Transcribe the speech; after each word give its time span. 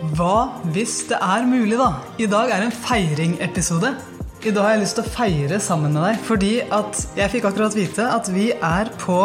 Hva 0.00 0.62
hvis 0.72 0.94
det 1.10 1.18
er 1.20 1.42
mulig, 1.44 1.76
da? 1.76 1.90
I 2.16 2.24
dag 2.30 2.48
er 2.54 2.62
en 2.64 2.72
feiringepisode. 2.72 3.90
I 4.40 4.52
dag 4.56 4.64
har 4.64 4.72
jeg 4.72 4.80
lyst 4.80 4.96
til 4.96 5.04
å 5.04 5.10
feire 5.12 5.58
sammen 5.60 5.92
med 5.92 6.06
deg, 6.06 6.22
fordi 6.24 6.52
at 6.72 7.02
jeg 7.18 7.32
fikk 7.34 7.48
akkurat 7.50 7.76
vite 7.76 8.06
at 8.08 8.30
vi 8.32 8.46
er 8.54 8.88
på 9.02 9.18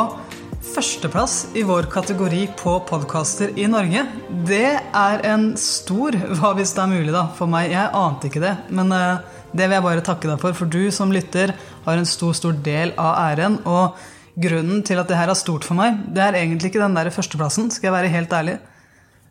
førsteplass 0.73 1.55
i 1.55 1.63
vår 1.63 1.87
kategori 1.93 2.41
på 2.59 2.75
podkaster 2.89 3.55
i 3.55 3.69
Norge. 3.71 4.03
Det 4.51 4.75
er 4.75 5.25
en 5.31 5.47
stor 5.61 6.19
hva 6.41 6.51
hvis 6.59 6.75
det 6.75 6.83
er 6.83 6.91
mulig, 6.91 7.15
da, 7.15 7.23
for 7.39 7.47
meg. 7.55 7.71
Jeg 7.71 7.95
ante 7.95 8.27
ikke 8.27 8.43
det, 8.43 8.53
men 8.75 8.91
uh, 8.91 9.23
det 9.55 9.69
vil 9.69 9.77
jeg 9.77 9.87
bare 9.87 10.05
takke 10.11 10.33
deg 10.33 10.43
for. 10.43 10.59
For 10.59 10.67
du 10.67 10.91
som 10.91 11.15
lytter, 11.15 11.55
har 11.87 12.03
en 12.03 12.13
stor, 12.17 12.35
stor 12.35 12.59
del 12.67 12.91
av 12.99 13.15
æren. 13.29 13.61
Og 13.63 13.95
grunnen 14.35 14.83
til 14.83 14.99
at 14.99 15.07
det 15.07 15.23
her 15.23 15.31
er 15.31 15.39
stort 15.39 15.63
for 15.63 15.79
meg, 15.79 16.03
det 16.11 16.27
er 16.27 16.43
egentlig 16.43 16.73
ikke 16.73 16.83
den 16.83 16.99
der 16.99 17.15
førsteplassen, 17.15 17.71
skal 17.71 17.93
jeg 17.93 18.01
være 18.01 18.15
helt 18.19 18.41
ærlig. 18.43 18.59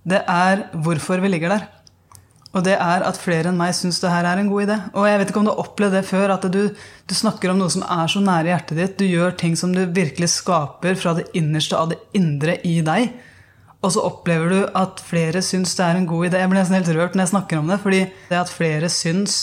Det 0.04 0.20
er 0.28 0.68
hvorfor 0.84 1.22
vi 1.22 1.32
ligger 1.32 1.54
der. 1.54 1.66
Og 2.54 2.62
det 2.62 2.76
er 2.78 3.02
at 3.02 3.18
flere 3.18 3.50
enn 3.50 3.58
meg 3.58 3.72
syns 3.74 3.98
det 4.02 4.12
her 4.12 4.26
er 4.30 4.38
en 4.38 4.50
god 4.50 4.66
idé. 4.68 4.76
Og 4.94 5.08
jeg 5.08 5.18
vet 5.20 5.30
ikke 5.30 5.40
om 5.40 5.46
du 5.48 5.50
har 5.50 5.62
opplevd 5.64 5.96
det 5.98 6.04
før, 6.06 6.36
at 6.36 6.44
du, 6.54 6.60
du, 6.70 7.14
snakker 7.14 7.50
om 7.50 7.58
noe 7.58 7.72
som 7.72 7.82
er 7.82 8.10
så 8.10 8.22
nære 8.22 8.52
hjertet 8.52 8.78
ditt. 8.78 8.98
Du 9.00 9.08
gjør 9.08 9.34
ting 9.40 9.56
som 9.58 9.72
du 9.74 9.82
virkelig 9.84 10.30
skaper 10.36 10.94
fra 11.00 11.16
det 11.18 11.26
innerste 11.34 11.78
av 11.78 11.90
det 11.90 11.98
indre 12.14 12.60
i 12.62 12.76
deg. 12.86 13.10
Og 13.84 13.90
så 13.96 14.04
opplever 14.06 14.54
du 14.54 14.60
at 14.78 15.02
flere 15.04 15.42
syns 15.44 15.74
det 15.76 15.84
er 15.84 15.98
en 15.98 16.06
god 16.08 16.28
idé. 16.28 16.44
Jeg 16.44 16.52
blir 16.52 16.60
nesten 16.62 16.78
helt 16.78 16.92
rørt 16.94 17.18
når 17.18 17.26
jeg 17.26 17.32
snakker 17.34 17.60
om 17.60 17.72
det. 17.72 17.80
fordi 17.82 18.04
det 18.30 18.38
at 18.38 18.52
flere 18.52 18.92
syns 18.92 19.40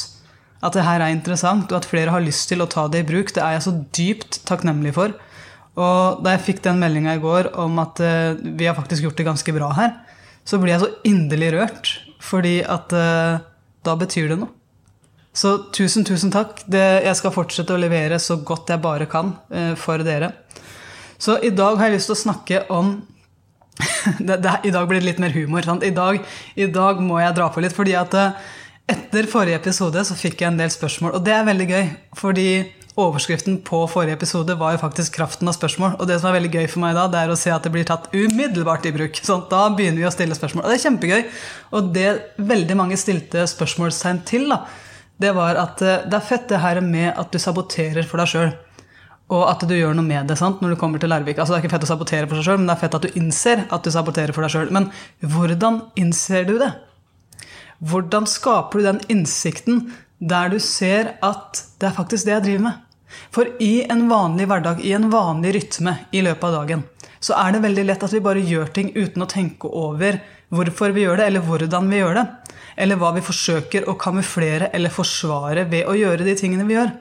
at 0.61 0.77
det 0.77 0.85
her 0.85 1.01
er 1.01 1.09
interessant, 1.09 1.71
og 1.73 1.79
at 1.79 1.89
flere 1.89 2.13
har 2.13 2.21
lyst 2.21 2.47
til 2.51 2.61
å 2.61 2.69
ta 2.69 2.85
det 2.87 3.01
i 3.01 3.05
bruk, 3.07 3.33
det 3.33 3.41
er 3.41 3.55
jeg 3.57 3.65
så 3.65 3.73
dypt 3.97 4.43
takknemlig 4.45 4.93
for. 4.93 5.15
Og 5.81 6.21
da 6.21 6.35
jeg 6.35 6.45
fikk 6.45 6.63
den 6.67 6.81
meldinga 6.81 7.15
i 7.17 7.21
går 7.23 7.49
om 7.59 7.79
at 7.81 8.01
uh, 8.03 8.37
vi 8.37 8.67
har 8.69 8.77
faktisk 8.77 9.07
gjort 9.07 9.17
det 9.17 9.25
ganske 9.25 9.55
bra 9.55 9.71
her, 9.77 9.95
så 10.47 10.59
blir 10.61 10.75
jeg 10.75 10.83
så 10.83 10.91
inderlig 11.07 11.51
rørt. 11.55 11.91
Fordi 12.21 12.59
at 12.61 12.93
uh, 12.93 13.41
da 13.85 13.95
betyr 13.97 14.31
det 14.31 14.41
noe. 14.43 14.53
Så 15.33 15.55
tusen, 15.73 16.05
tusen 16.07 16.33
takk. 16.33 16.59
Det, 16.69 16.83
jeg 17.05 17.17
skal 17.17 17.33
fortsette 17.33 17.73
å 17.73 17.81
levere 17.81 18.19
så 18.21 18.37
godt 18.45 18.73
jeg 18.73 18.83
bare 18.83 19.07
kan 19.09 19.33
uh, 19.53 19.73
for 19.79 20.03
dere. 20.05 20.33
Så 21.21 21.37
i 21.45 21.53
dag 21.53 21.77
har 21.77 21.89
jeg 21.89 21.99
lyst 21.99 22.11
til 22.11 22.17
å 22.17 22.23
snakke 22.23 22.63
om 22.73 22.93
det, 24.27 24.41
det, 24.43 24.57
I 24.67 24.73
dag 24.73 24.89
blir 24.89 25.01
det 25.01 25.07
litt 25.07 25.21
mer 25.23 25.33
humor. 25.33 25.65
I 25.81 25.93
dag, 25.95 26.19
I 26.55 26.67
dag, 26.69 27.01
må 27.01 27.21
jeg 27.21 27.37
dra 27.37 27.47
på 27.53 27.63
litt. 27.63 27.75
fordi 27.77 27.95
at 27.97 28.17
etter 28.91 29.29
forrige 29.29 29.59
episode 29.61 30.03
så 30.05 30.17
fikk 30.17 30.41
jeg 30.41 30.51
en 30.51 30.59
del 30.59 30.71
spørsmål, 30.73 31.15
og 31.15 31.25
det 31.25 31.33
er 31.35 31.47
veldig 31.47 31.67
gøy. 31.69 31.85
Fordi 32.19 32.47
overskriften 32.99 33.61
på 33.63 33.85
forrige 33.87 34.17
episode 34.17 34.55
var 34.59 34.73
jo 34.73 34.81
faktisk 34.81 35.15
'kraften 35.15 35.47
av 35.47 35.55
spørsmål'. 35.55 35.99
Og 35.99 36.07
det 36.07 36.19
som 36.19 36.29
er 36.29 36.39
veldig 36.39 36.51
gøy 36.51 36.67
for 36.69 36.79
meg 36.79 36.95
da, 36.95 37.07
det 37.07 37.19
er 37.19 37.29
å 37.31 37.37
se 37.37 37.51
at 37.51 37.63
det 37.63 37.71
blir 37.71 37.85
tatt 37.85 38.09
umiddelbart 38.13 38.85
i 38.85 38.91
bruk. 38.91 39.15
Sånn, 39.15 39.47
da 39.49 39.69
begynner 39.69 40.03
vi 40.03 40.07
å 40.07 40.11
stille 40.11 40.35
spørsmål. 40.35 40.65
Og 40.65 40.69
det 40.69 40.79
er 40.79 40.89
kjempegøy. 40.89 41.25
Og 41.71 41.93
det 41.93 42.21
veldig 42.37 42.75
mange 42.75 42.97
stilte 42.97 43.47
spørsmålstegn 43.47 44.25
til, 44.25 44.49
da, 44.49 44.65
det 45.19 45.31
var 45.35 45.55
at 45.55 45.81
eh, 45.81 46.03
det 46.09 46.17
er 46.17 46.27
fett 46.27 46.49
det 46.49 46.59
her 46.59 46.81
med 46.81 47.13
at 47.17 47.31
du 47.31 47.39
saboterer 47.39 48.03
for 48.03 48.17
deg 48.17 48.27
sjøl. 48.27 48.53
Og 49.31 49.47
at 49.47 49.63
du 49.63 49.75
gjør 49.77 49.95
noe 49.95 50.03
med 50.03 50.27
det 50.27 50.37
sant, 50.37 50.59
når 50.59 50.73
du 50.73 50.79
kommer 50.81 50.99
til 50.99 51.09
Larvik. 51.09 51.39
Altså, 51.39 51.53
det 51.53 51.61
er 51.61 51.63
ikke 51.63 51.75
fett 51.77 51.87
å 51.87 51.93
sabotere 51.93 52.27
for 52.27 52.35
seg 52.35 52.49
sjøl, 52.49 52.59
men 52.59 52.67
det 52.67 52.75
er 52.75 52.83
fett 52.83 52.95
at 52.97 53.05
du 53.07 53.19
innser 53.19 53.65
at 53.71 53.83
du 53.83 53.91
saboterer 53.93 54.35
for 54.35 54.43
deg 54.43 54.51
sjøl. 54.51 54.71
Men 54.75 54.89
hvordan 55.23 55.85
innser 55.95 56.43
du 56.49 56.57
det? 56.59 56.73
Hvordan 57.79 58.27
skaper 58.27 58.81
du 58.81 58.89
den 58.89 58.99
innsikten 59.09 59.85
der 60.21 60.51
du 60.53 60.59
ser 60.61 61.15
at 61.25 61.63
det 61.81 61.89
er 61.89 61.97
faktisk 61.97 62.27
det 62.27 62.35
jeg 62.35 62.45
driver 62.45 62.65
med? 62.69 62.79
For 63.33 63.49
i 63.59 63.83
en 63.91 64.05
vanlig 64.07 64.47
hverdag, 64.47 64.81
i 64.85 64.93
en 64.95 65.09
vanlig 65.11 65.55
rytme 65.57 65.95
i 66.15 66.21
løpet 66.23 66.47
av 66.47 66.57
dagen, 66.61 66.83
så 67.21 67.35
er 67.37 67.53
det 67.53 67.63
veldig 67.65 67.85
lett 67.85 68.03
at 68.05 68.13
vi 68.15 68.23
bare 68.23 68.43
gjør 68.45 68.71
ting 68.75 68.91
uten 68.95 69.25
å 69.25 69.29
tenke 69.29 69.69
over 69.69 70.19
hvorfor 70.51 70.93
vi 70.95 71.05
gjør 71.05 71.19
det, 71.19 71.27
eller 71.29 71.45
hvordan 71.45 71.89
vi 71.91 71.99
gjør 71.99 72.17
det. 72.17 72.25
Eller 72.81 72.97
hva 72.99 73.11
vi 73.15 73.23
forsøker 73.25 73.87
å 73.89 73.97
kamuflere 73.99 74.71
eller 74.73 74.93
forsvare 74.93 75.67
ved 75.69 75.89
å 75.89 75.97
gjøre 75.97 76.25
de 76.27 76.35
tingene 76.39 76.65
vi 76.69 76.77
gjør. 76.77 76.93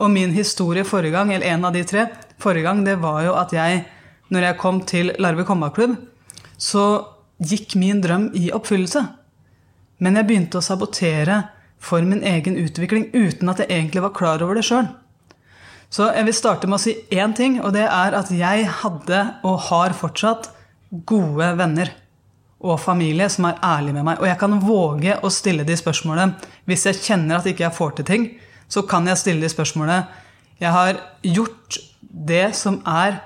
Og 0.00 0.10
min 0.12 0.32
historie 0.32 0.86
forrige 0.88 1.14
gang, 1.14 1.32
eller 1.34 1.52
en 1.52 1.68
av 1.68 1.76
de 1.76 1.84
tre, 1.86 2.06
forrige 2.40 2.66
gang, 2.66 2.82
det 2.86 2.96
var 3.02 3.22
jo 3.26 3.36
at 3.36 3.52
jeg, 3.54 3.84
når 4.32 4.48
jeg 4.48 4.60
kom 4.62 4.82
til 4.88 5.12
Larvik 5.20 5.50
håndballklubb, 5.52 5.96
så 6.60 6.84
gikk 7.40 7.76
min 7.80 8.00
drøm 8.04 8.30
i 8.36 8.48
oppfyllelse. 8.56 9.04
Men 10.00 10.16
jeg 10.16 10.28
begynte 10.28 10.60
å 10.60 10.64
sabotere 10.64 11.42
for 11.80 12.04
min 12.04 12.22
egen 12.26 12.58
utvikling 12.60 13.08
uten 13.14 13.48
at 13.50 13.62
jeg 13.62 13.72
egentlig 13.72 14.04
var 14.04 14.16
klar 14.16 14.44
over 14.44 14.58
det 14.58 14.66
sjøl. 14.68 14.90
Så 15.90 16.12
jeg 16.14 16.28
vil 16.28 16.36
starte 16.36 16.68
med 16.70 16.78
å 16.78 16.82
si 16.84 16.94
én 17.10 17.32
ting, 17.34 17.58
og 17.64 17.72
det 17.74 17.86
er 17.88 18.14
at 18.14 18.30
jeg 18.30 18.68
hadde 18.82 19.22
og 19.42 19.56
har 19.70 19.96
fortsatt 19.96 20.52
gode 21.08 21.48
venner 21.58 21.90
og 22.60 22.78
familie 22.82 23.26
som 23.32 23.48
er 23.48 23.58
ærlige 23.64 23.96
med 23.96 24.06
meg. 24.06 24.20
Og 24.20 24.28
jeg 24.28 24.38
kan 24.38 24.58
våge 24.62 25.16
å 25.24 25.32
stille 25.32 25.64
de 25.66 25.76
spørsmålene. 25.76 26.36
hvis 26.64 26.86
jeg 26.86 27.02
kjenner 27.02 27.38
at 27.38 27.46
ikke 27.46 27.64
jeg 27.64 27.74
får 27.74 27.90
til 27.96 28.04
ting. 28.04 28.28
Så 28.68 28.82
kan 28.82 29.06
jeg 29.06 29.18
stille 29.18 29.40
de 29.40 29.48
spørsmålene. 29.48 30.06
Jeg 30.60 30.70
har 30.70 31.00
gjort 31.22 31.78
det 32.02 32.54
som 32.54 32.82
er 32.86 33.22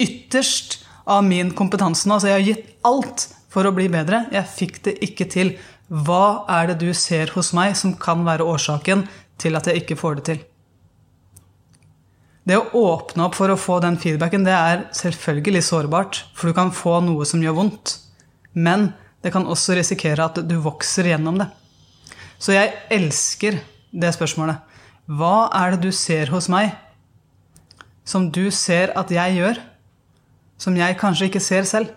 ytterst 0.00 0.86
av 1.06 1.24
min 1.24 1.50
kompetanse 1.50 2.08
nå. 2.08 2.14
Altså 2.14 2.28
jeg 2.28 2.38
har 2.38 2.48
gitt 2.48 2.70
alt 2.84 3.28
for 3.50 3.66
å 3.66 3.74
bli 3.74 3.88
bedre. 3.88 4.26
Jeg 4.32 4.46
fikk 4.46 4.82
det 4.86 4.96
ikke 5.02 5.26
til. 5.28 5.58
Hva 5.90 6.46
er 6.46 6.70
det 6.70 6.78
du 6.84 6.92
ser 6.94 7.32
hos 7.34 7.50
meg 7.56 7.74
som 7.78 7.96
kan 7.98 8.22
være 8.26 8.46
årsaken 8.46 9.08
til 9.42 9.58
at 9.58 9.66
jeg 9.66 9.82
ikke 9.82 9.98
får 9.98 10.20
det 10.20 10.24
til? 10.28 10.40
Det 12.46 12.56
å 12.56 12.82
åpne 12.94 13.26
opp 13.26 13.36
for 13.36 13.52
å 13.52 13.58
få 13.58 13.80
den 13.82 13.98
feedbacken, 14.00 14.46
det 14.46 14.54
er 14.54 14.86
selvfølgelig 14.96 15.64
sårbart. 15.66 16.22
For 16.34 16.50
du 16.50 16.56
kan 16.56 16.72
få 16.74 17.00
noe 17.04 17.26
som 17.28 17.42
gjør 17.42 17.58
vondt. 17.58 17.96
Men 18.54 18.92
det 19.22 19.34
kan 19.34 19.46
også 19.46 19.76
risikere 19.76 20.24
at 20.30 20.40
du 20.48 20.56
vokser 20.62 21.10
gjennom 21.10 21.42
det. 21.42 21.50
Så 22.40 22.54
jeg 22.54 22.72
elsker 22.90 23.58
det 23.92 24.14
spørsmålet. 24.16 24.62
Hva 25.10 25.50
er 25.58 25.74
det 25.74 25.88
du 25.88 25.92
ser 25.94 26.30
hos 26.32 26.48
meg 26.50 26.70
som 28.06 28.30
du 28.32 28.46
ser 28.54 28.94
at 28.98 29.10
jeg 29.12 29.36
gjør, 29.36 29.58
som 30.58 30.76
jeg 30.78 30.98
kanskje 30.98 31.28
ikke 31.28 31.42
ser 31.42 31.66
selv? 31.68 31.90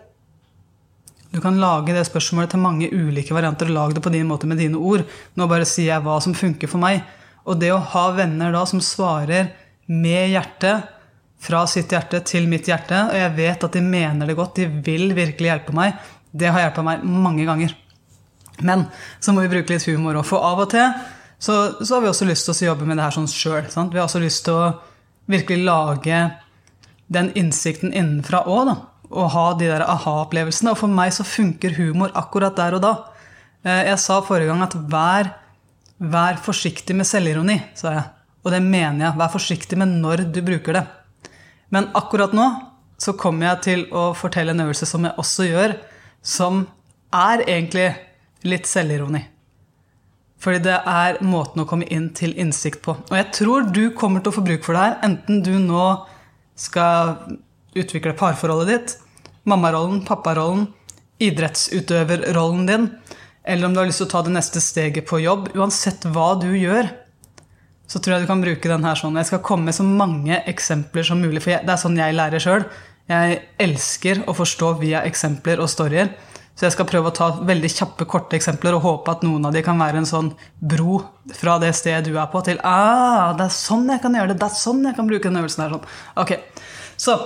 Du 1.34 1.42
kan 1.42 1.56
lage 1.58 1.96
det 1.96 2.06
spørsmålet 2.06 2.52
til 2.54 2.62
mange 2.62 2.88
ulike 2.94 3.34
varianter 3.34 3.72
og 3.72 3.74
lage 3.74 3.96
det 3.98 4.04
på 4.06 4.12
din 4.14 4.28
måte 4.30 4.46
med 4.46 4.60
dine 4.62 4.78
ord. 4.78 5.02
Nå 5.34 5.48
bare 5.50 5.66
sier 5.66 5.96
jeg 5.96 6.04
hva 6.06 6.20
som 6.22 6.36
funker 6.38 6.70
for 6.70 6.82
meg. 6.84 7.02
Og 7.50 7.58
det 7.58 7.72
å 7.74 7.80
ha 7.82 8.04
venner 8.14 8.54
da 8.54 8.62
som 8.70 8.82
svarer 8.84 9.50
med 9.90 10.30
hjertet, 10.30 10.92
fra 11.44 11.66
sitt 11.68 11.92
hjerte 11.92 12.22
til 12.24 12.46
mitt 12.48 12.70
hjerte, 12.70 12.96
og 13.10 13.18
jeg 13.20 13.32
vet 13.36 13.66
at 13.68 13.74
de 13.76 13.82
mener 13.84 14.30
det 14.30 14.36
godt, 14.38 14.62
de 14.62 14.84
vil 14.86 15.10
virkelig 15.12 15.50
hjelpe 15.50 15.74
meg, 15.76 15.98
det 16.32 16.54
har 16.56 16.64
hjulpet 16.64 16.88
meg 16.88 17.02
mange 17.04 17.44
ganger. 17.50 17.74
Men 18.64 18.86
så 19.20 19.34
må 19.36 19.44
vi 19.44 19.52
bruke 19.52 19.74
litt 19.74 19.90
humor 19.90 20.22
òg, 20.22 20.24
for 20.30 20.46
av 20.48 20.62
og 20.64 20.70
til 20.72 20.86
så, 21.44 21.58
så, 21.82 21.98
har 21.98 22.06
vi 22.06 22.12
også 22.14 22.30
lyst 22.30 22.48
til 22.48 22.56
å 22.56 22.70
jobbe 22.70 22.88
med 22.88 22.96
det 22.96 23.10
her 23.10 23.18
sånn 23.18 23.28
sjøl. 23.28 23.68
Vi 23.68 24.00
har 24.00 24.06
også 24.06 24.24
lyst 24.24 24.46
til 24.48 24.56
å 24.56 24.72
virkelig 25.28 25.66
lage 25.68 26.22
den 27.12 27.34
innsikten 27.36 27.92
innenfra 27.92 28.46
òg, 28.48 28.72
da 28.72 28.78
å 29.13 29.28
ha 29.31 29.46
de 29.59 29.69
der 29.69 29.85
aha-opplevelsene. 29.85 30.74
Og 30.74 30.81
for 30.81 30.91
meg 30.91 31.13
så 31.16 31.25
funker 31.28 31.78
humor 31.78 32.13
akkurat 32.18 32.57
der 32.57 32.78
og 32.78 32.84
da. 32.85 32.94
Eh, 33.63 33.90
jeg 33.90 34.01
sa 34.01 34.19
forrige 34.25 34.51
gang 34.51 34.66
at 34.66 34.75
vær, 34.91 35.31
vær 36.00 36.41
forsiktig 36.44 36.97
med 36.97 37.09
selvironi, 37.09 37.59
sa 37.78 37.96
jeg. 37.96 38.06
Og 38.44 38.52
det 38.52 38.62
mener 38.66 39.07
jeg. 39.07 39.19
Vær 39.22 39.34
forsiktig 39.34 39.79
med 39.79 39.97
når 40.03 40.25
du 40.35 40.41
bruker 40.46 40.79
det. 40.79 40.85
Men 41.73 41.90
akkurat 41.97 42.35
nå 42.35 42.47
så 43.02 43.16
kommer 43.19 43.50
jeg 43.53 43.63
til 43.66 43.85
å 43.96 44.12
fortelle 44.16 44.53
en 44.53 44.63
øvelse 44.66 44.88
som 44.88 45.06
jeg 45.07 45.18
også 45.19 45.47
gjør, 45.50 45.78
som 46.23 46.66
er 47.13 47.44
egentlig 47.46 47.88
litt 48.47 48.68
selvironi. 48.69 49.23
Fordi 50.44 50.59
det 50.66 50.75
er 50.75 51.22
måten 51.23 51.63
å 51.63 51.68
komme 51.68 51.88
inn 51.94 52.09
til 52.16 52.35
innsikt 52.40 52.81
på. 52.84 52.97
Og 52.97 53.16
jeg 53.16 53.29
tror 53.38 53.69
du 53.72 53.85
kommer 53.96 54.23
til 54.23 54.34
å 54.34 54.38
få 54.38 54.44
bruk 54.46 54.66
for 54.66 54.75
det 54.75 54.84
her, 54.84 54.97
enten 55.07 55.40
du 55.46 55.53
nå 55.62 55.85
skal 56.59 57.16
utvikle 57.79 58.16
parforholdet 58.18 58.69
ditt, 58.73 58.96
mammarollen, 59.50 60.02
papparollen, 60.08 60.68
idrettsutøverrollen 61.24 62.66
din, 62.68 62.90
eller 63.44 63.67
om 63.67 63.73
du 63.73 63.82
har 63.82 63.90
lyst 63.90 64.02
til 64.03 64.08
å 64.08 64.14
ta 64.14 64.23
det 64.26 64.34
neste 64.35 64.62
steget 64.64 65.08
på 65.09 65.20
jobb. 65.23 65.52
Uansett 65.58 66.06
hva 66.16 66.34
du 66.40 66.50
gjør, 66.56 66.90
så 67.88 68.00
tror 68.00 68.16
jeg 68.16 68.26
du 68.26 68.32
kan 68.32 68.44
bruke 68.44 68.72
den 68.72 68.85
her 68.88 68.97
sånn. 68.97 69.20
Jeg 69.20 69.29
skal 69.29 69.44
komme 69.46 69.70
med 69.70 69.78
så 69.78 69.85
mange 69.85 70.40
eksempler 70.50 71.06
som 71.08 71.20
mulig, 71.22 71.44
for 71.44 71.59
det 71.59 71.73
er 71.76 71.82
sånn 71.82 72.00
jeg 72.00 72.16
lærer 72.16 72.44
sjøl. 72.44 72.67
Jeg 73.12 73.41
elsker 73.59 74.23
å 74.32 74.35
forstå 74.38 74.78
via 74.79 75.03
eksempler 75.08 75.59
og 75.59 75.70
storyer. 75.72 76.14
Så 76.53 76.67
jeg 76.67 76.76
skal 76.76 76.85
prøve 76.85 77.09
å 77.09 77.16
ta 77.17 77.28
veldig 77.44 77.70
kjappe, 77.73 78.06
korte 78.09 78.38
eksempler 78.38 78.76
og 78.78 78.84
håpe 78.85 79.14
at 79.16 79.23
noen 79.26 79.50
av 79.50 79.56
de 79.56 79.64
kan 79.66 79.79
være 79.82 80.03
en 80.03 80.08
sånn 80.08 80.29
bro 80.62 81.00
fra 81.34 81.58
det 81.62 81.72
stedet 81.76 82.06
du 82.06 82.14
er 82.14 82.29
på, 82.29 82.44
til 82.46 82.62
ah, 82.62 83.34
det 83.38 83.47
er 83.47 83.56
sånn 83.56 83.88
jeg 83.90 84.03
kan 84.03 84.14
gjøre 84.14 84.32
det, 84.32 84.38
det 84.38 84.50
er 84.52 84.59
sånn 84.59 84.84
jeg 84.85 84.96
kan 85.00 85.09
bruke 85.09 85.26
den 85.26 85.40
øvelsen 85.41 85.64
her. 85.66 85.73
Sånn. 85.73 85.88
Ok, 86.22 86.35
så 87.02 87.17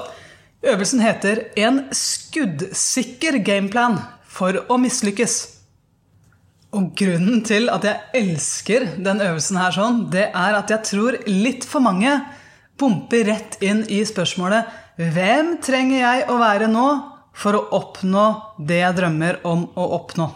Øvelsen 0.66 1.02
heter 1.02 1.44
'En 1.56 1.90
skuddsikker 1.92 3.38
gameplan 3.46 4.00
for 4.26 4.54
å 4.70 4.78
mislykkes'. 4.82 5.54
Og 6.74 6.96
grunnen 6.98 7.44
til 7.46 7.70
at 7.70 7.84
jeg 7.84 8.00
elsker 8.14 8.86
den 9.04 9.22
øvelsen 9.22 9.58
her 9.58 9.72
sånn, 9.72 10.10
det 10.12 10.32
er 10.34 10.58
at 10.58 10.70
jeg 10.70 10.84
tror 10.84 11.18
litt 11.28 11.64
for 11.64 11.80
mange 11.80 12.26
pumper 12.78 13.24
rett 13.26 13.58
inn 13.62 13.86
i 13.90 14.02
spørsmålet 14.04 14.66
'Hvem 14.98 15.62
trenger 15.62 16.00
jeg 16.00 16.28
å 16.28 16.40
være 16.40 16.68
nå 16.68 16.88
for 17.34 17.54
å 17.54 17.70
oppnå 17.72 18.26
det 18.58 18.82
jeg 18.82 18.96
drømmer 18.96 19.46
om 19.46 19.70
å 19.78 19.92
oppnå?' 19.94 20.34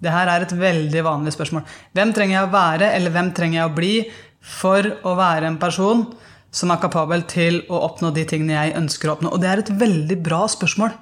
Det 0.00 0.10
her 0.10 0.26
er 0.26 0.40
et 0.40 0.52
veldig 0.56 1.04
vanlig 1.04 1.32
spørsmål. 1.36 1.62
Hvem 1.94 2.14
trenger 2.14 2.40
jeg 2.40 2.48
å 2.48 2.52
være, 2.52 2.94
eller 2.94 3.10
hvem 3.10 3.34
trenger 3.34 3.60
jeg 3.60 3.70
å 3.70 3.74
bli 3.74 4.10
for 4.40 4.82
å 5.04 5.14
være 5.14 5.46
en 5.46 5.58
person 5.58 6.06
som 6.50 6.72
er 6.72 6.80
kapabel 6.82 7.22
til 7.30 7.62
å 7.70 7.82
oppnå 7.86 8.10
de 8.14 8.24
tingene 8.28 8.56
jeg 8.56 8.76
ønsker 8.80 9.10
å 9.10 9.16
oppnå? 9.16 9.32
Og 9.34 9.42
det 9.42 9.50
er 9.50 9.62
et 9.62 9.74
veldig 9.80 10.18
bra 10.24 10.44
spørsmål. 10.50 10.94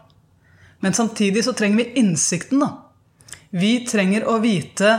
Men 0.84 0.94
samtidig 0.94 1.44
så 1.46 1.54
trenger 1.56 1.82
vi 1.82 2.02
innsikten, 2.02 2.62
da. 2.62 2.74
Vi 3.50 3.78
trenger 3.88 4.28
å 4.28 4.36
vite 4.42 4.98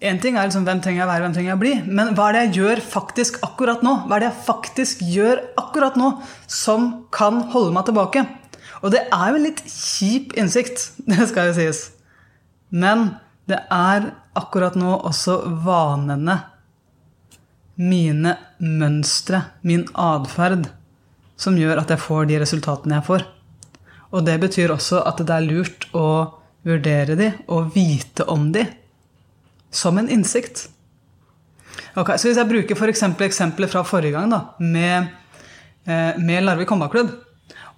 Én 0.00 0.16
ting 0.16 0.32
er 0.32 0.46
liksom 0.48 0.64
hvem 0.64 0.78
trenger 0.80 1.02
jeg 1.02 1.08
være, 1.10 1.20
hvem 1.26 1.32
trenger 1.36 1.50
jeg 1.50 1.60
bli, 1.60 1.70
men 1.92 2.14
hva 2.16 2.30
er 2.30 2.32
det 2.32 2.42
jeg 2.46 2.54
gjør 2.62 2.80
faktisk 2.88 3.34
akkurat 3.44 3.82
nå? 3.84 3.90
Hva 4.08 4.16
er 4.16 4.22
det 4.22 4.28
jeg 4.30 4.44
faktisk 4.46 5.02
gjør 5.04 5.42
akkurat 5.60 5.98
nå 6.00 6.06
som 6.48 6.86
kan 7.12 7.42
holde 7.52 7.74
meg 7.76 7.84
tilbake? 7.90 8.22
Og 8.80 8.94
det 8.94 9.02
er 9.12 9.26
jo 9.28 9.36
en 9.36 9.44
litt 9.44 9.60
kjip 9.68 10.32
innsikt, 10.40 10.86
det 11.10 11.28
skal 11.28 11.50
jo 11.50 11.58
sies. 11.58 11.82
Men 12.72 13.10
det 13.50 13.60
er 13.68 14.08
akkurat 14.40 14.78
nå 14.80 14.94
også 15.10 15.36
vanene, 15.66 16.38
mine 17.80 18.34
mønstre, 18.60 19.44
min 19.64 19.86
atferd, 19.96 20.68
som 21.40 21.56
gjør 21.56 21.80
at 21.80 21.92
jeg 21.94 22.02
får 22.02 22.28
de 22.28 22.40
resultatene 22.42 22.98
jeg 22.98 23.06
får. 23.06 23.24
Og 24.10 24.26
det 24.26 24.36
betyr 24.42 24.74
også 24.74 25.00
at 25.06 25.22
det 25.22 25.36
er 25.36 25.46
lurt 25.46 25.86
å 25.96 26.08
vurdere 26.66 27.16
de 27.16 27.30
og 27.48 27.72
vite 27.72 28.26
om 28.28 28.50
de 28.52 28.66
som 29.72 29.96
en 29.98 30.10
innsikt. 30.10 30.66
Ok, 31.96 32.12
så 32.18 32.28
Hvis 32.28 32.38
jeg 32.38 32.50
bruker 32.50 32.78
for 32.78 32.90
eksempel 32.90 33.26
eksempelet 33.26 33.72
fra 33.72 33.82
forrige 33.86 34.18
gang 34.18 34.30
da, 34.30 34.40
med, 34.58 35.08
eh, 35.86 36.18
med 36.18 36.44
Larvik 36.44 36.68
håndballklubb, 36.68 37.10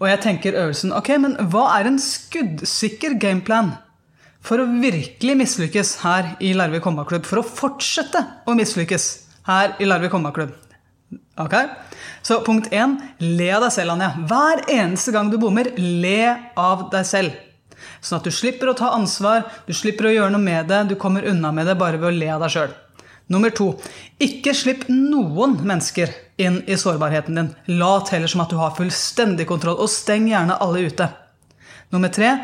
og 0.00 0.08
jeg 0.08 0.20
tenker 0.20 0.58
øvelsen 0.58 0.92
ok, 0.92 1.08
men 1.20 1.36
hva 1.52 1.78
er 1.78 1.86
en 1.86 1.98
skuddsikker 2.00 3.14
gameplan 3.22 3.76
for 4.42 4.58
å 4.58 4.66
virkelig 4.66 5.36
mislykkes 5.38 6.00
her 6.02 6.32
i 6.40 6.52
Larvik 6.58 6.82
håndballklubb? 6.82 7.28
For 7.28 7.38
å 7.38 7.46
fortsette 7.46 8.24
å 8.48 8.56
mislykkes 8.58 9.06
her 9.48 9.76
i 9.82 9.88
Larvik 9.88 10.14
håndballklubb? 10.14 10.52
Ok? 11.42 11.54
Så 12.22 12.40
punkt 12.46 12.72
én 12.72 12.96
le 13.18 13.48
av 13.52 13.64
deg 13.66 13.72
selv, 13.74 13.94
Anja. 13.94 14.12
Hver 14.28 14.64
eneste 14.70 15.12
gang 15.14 15.30
du 15.32 15.38
bommer, 15.40 15.72
le 15.76 16.36
av 16.56 16.88
deg 16.92 17.08
selv. 17.08 17.40
Sånn 18.02 18.20
at 18.20 18.26
du 18.26 18.34
slipper 18.34 18.70
å 18.70 18.76
ta 18.78 18.92
ansvar, 18.96 19.44
du 19.66 19.74
slipper 19.74 20.08
å 20.08 20.14
gjøre 20.14 20.34
noe 20.34 20.42
med 20.42 20.70
det, 20.70 20.84
du 20.90 20.96
kommer 20.98 21.26
unna 21.28 21.52
med 21.54 21.68
det 21.70 21.78
bare 21.80 21.98
ved 21.98 22.12
å 22.12 22.16
le 22.16 22.30
av 22.34 22.44
deg 22.44 22.54
sjøl. 22.54 22.72
Nummer 23.32 23.52
to 23.54 23.70
ikke 24.22 24.52
slipp 24.56 24.88
noen 24.90 25.54
mennesker 25.62 26.10
inn 26.42 26.60
i 26.66 26.76
sårbarheten 26.78 27.38
din. 27.38 27.52
Lat 27.78 28.10
heller 28.12 28.30
som 28.30 28.42
at 28.44 28.52
du 28.52 28.58
har 28.60 28.74
fullstendig 28.76 29.46
kontroll, 29.48 29.78
og 29.78 29.90
steng 29.90 30.26
gjerne 30.30 30.58
alle 30.62 30.86
ute. 30.88 31.08
Nummer 31.94 32.12
tre 32.12 32.34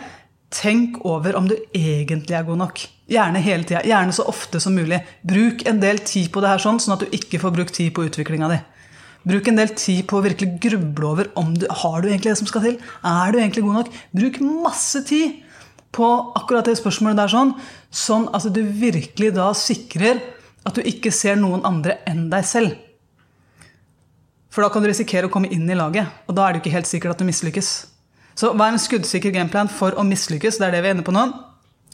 tenk 0.55 1.03
over 1.07 1.37
om 1.37 1.49
du 1.51 1.57
egentlig 1.75 2.37
er 2.39 2.47
god 2.47 2.63
nok. 2.63 2.87
Gjerne 3.09 3.41
hele 3.41 3.65
tida. 3.65 3.81
Gjerne 3.89 4.13
så 4.13 4.27
ofte 4.29 4.61
som 4.61 4.75
mulig. 4.77 5.01
Bruk 5.25 5.65
en 5.69 5.81
del 5.81 6.03
tid 6.05 6.29
på 6.33 6.43
det 6.45 6.51
her 6.53 6.63
sånn, 6.63 6.81
sånn 6.83 6.99
at 6.99 7.05
du 7.07 7.15
ikke 7.17 7.41
får 7.41 7.55
brukt 7.57 7.77
tid 7.79 7.95
på 7.97 8.05
utviklinga 8.09 8.51
di. 8.53 8.59
Bruk 9.29 9.49
en 9.51 9.59
del 9.59 9.73
tid 9.77 10.05
på 10.09 10.19
å 10.19 10.25
virkelig 10.25 10.59
gruble 10.63 11.09
over 11.09 11.31
om 11.41 11.55
du 11.57 11.67
har 11.83 12.01
du 12.03 12.09
egentlig 12.09 12.33
det 12.33 12.41
som 12.41 12.49
skal 12.49 12.65
til. 12.65 12.77
Er 13.05 13.33
du 13.33 13.41
egentlig 13.41 13.65
god 13.67 13.81
nok? 13.81 13.93
Bruk 14.17 14.41
masse 14.45 15.03
tid 15.09 15.41
på 15.97 16.09
akkurat 16.37 16.69
det 16.69 16.77
spørsmålet 16.79 17.19
der, 17.19 17.33
sånn, 17.33 17.55
sånn 17.91 18.29
at 18.37 18.45
du 18.53 18.61
virkelig 18.63 19.33
da 19.37 19.49
sikrer 19.57 20.21
at 20.69 20.77
du 20.77 20.85
ikke 20.85 21.13
ser 21.15 21.39
noen 21.41 21.65
andre 21.67 21.99
enn 22.09 22.27
deg 22.33 22.45
selv. 22.45 22.77
For 24.53 24.65
da 24.65 24.73
kan 24.73 24.85
du 24.85 24.89
risikere 24.91 25.29
å 25.29 25.33
komme 25.33 25.51
inn 25.55 25.69
i 25.69 25.77
laget, 25.77 26.09
og 26.29 26.37
da 26.37 26.47
er 26.47 26.57
det 26.57 26.63
ikke 26.63 26.77
helt 26.77 26.89
sikkert 26.89 27.17
at 27.17 27.23
du 27.23 27.29
mislykkes. 27.29 27.73
Så 28.39 28.53
hva 28.53 28.69
er 28.69 28.77
en 28.77 28.83
skuddsikker 28.83 29.33
gameplan 29.35 29.71
for 29.73 29.97
å 29.99 30.05
mislykkes? 30.07 30.61
Det 30.61 30.69
er 30.69 30.77
det 30.77 30.85
vi 30.85 30.93
er 30.93 30.97
inne 30.97 31.07
på 31.07 31.15
nå. 31.15 31.25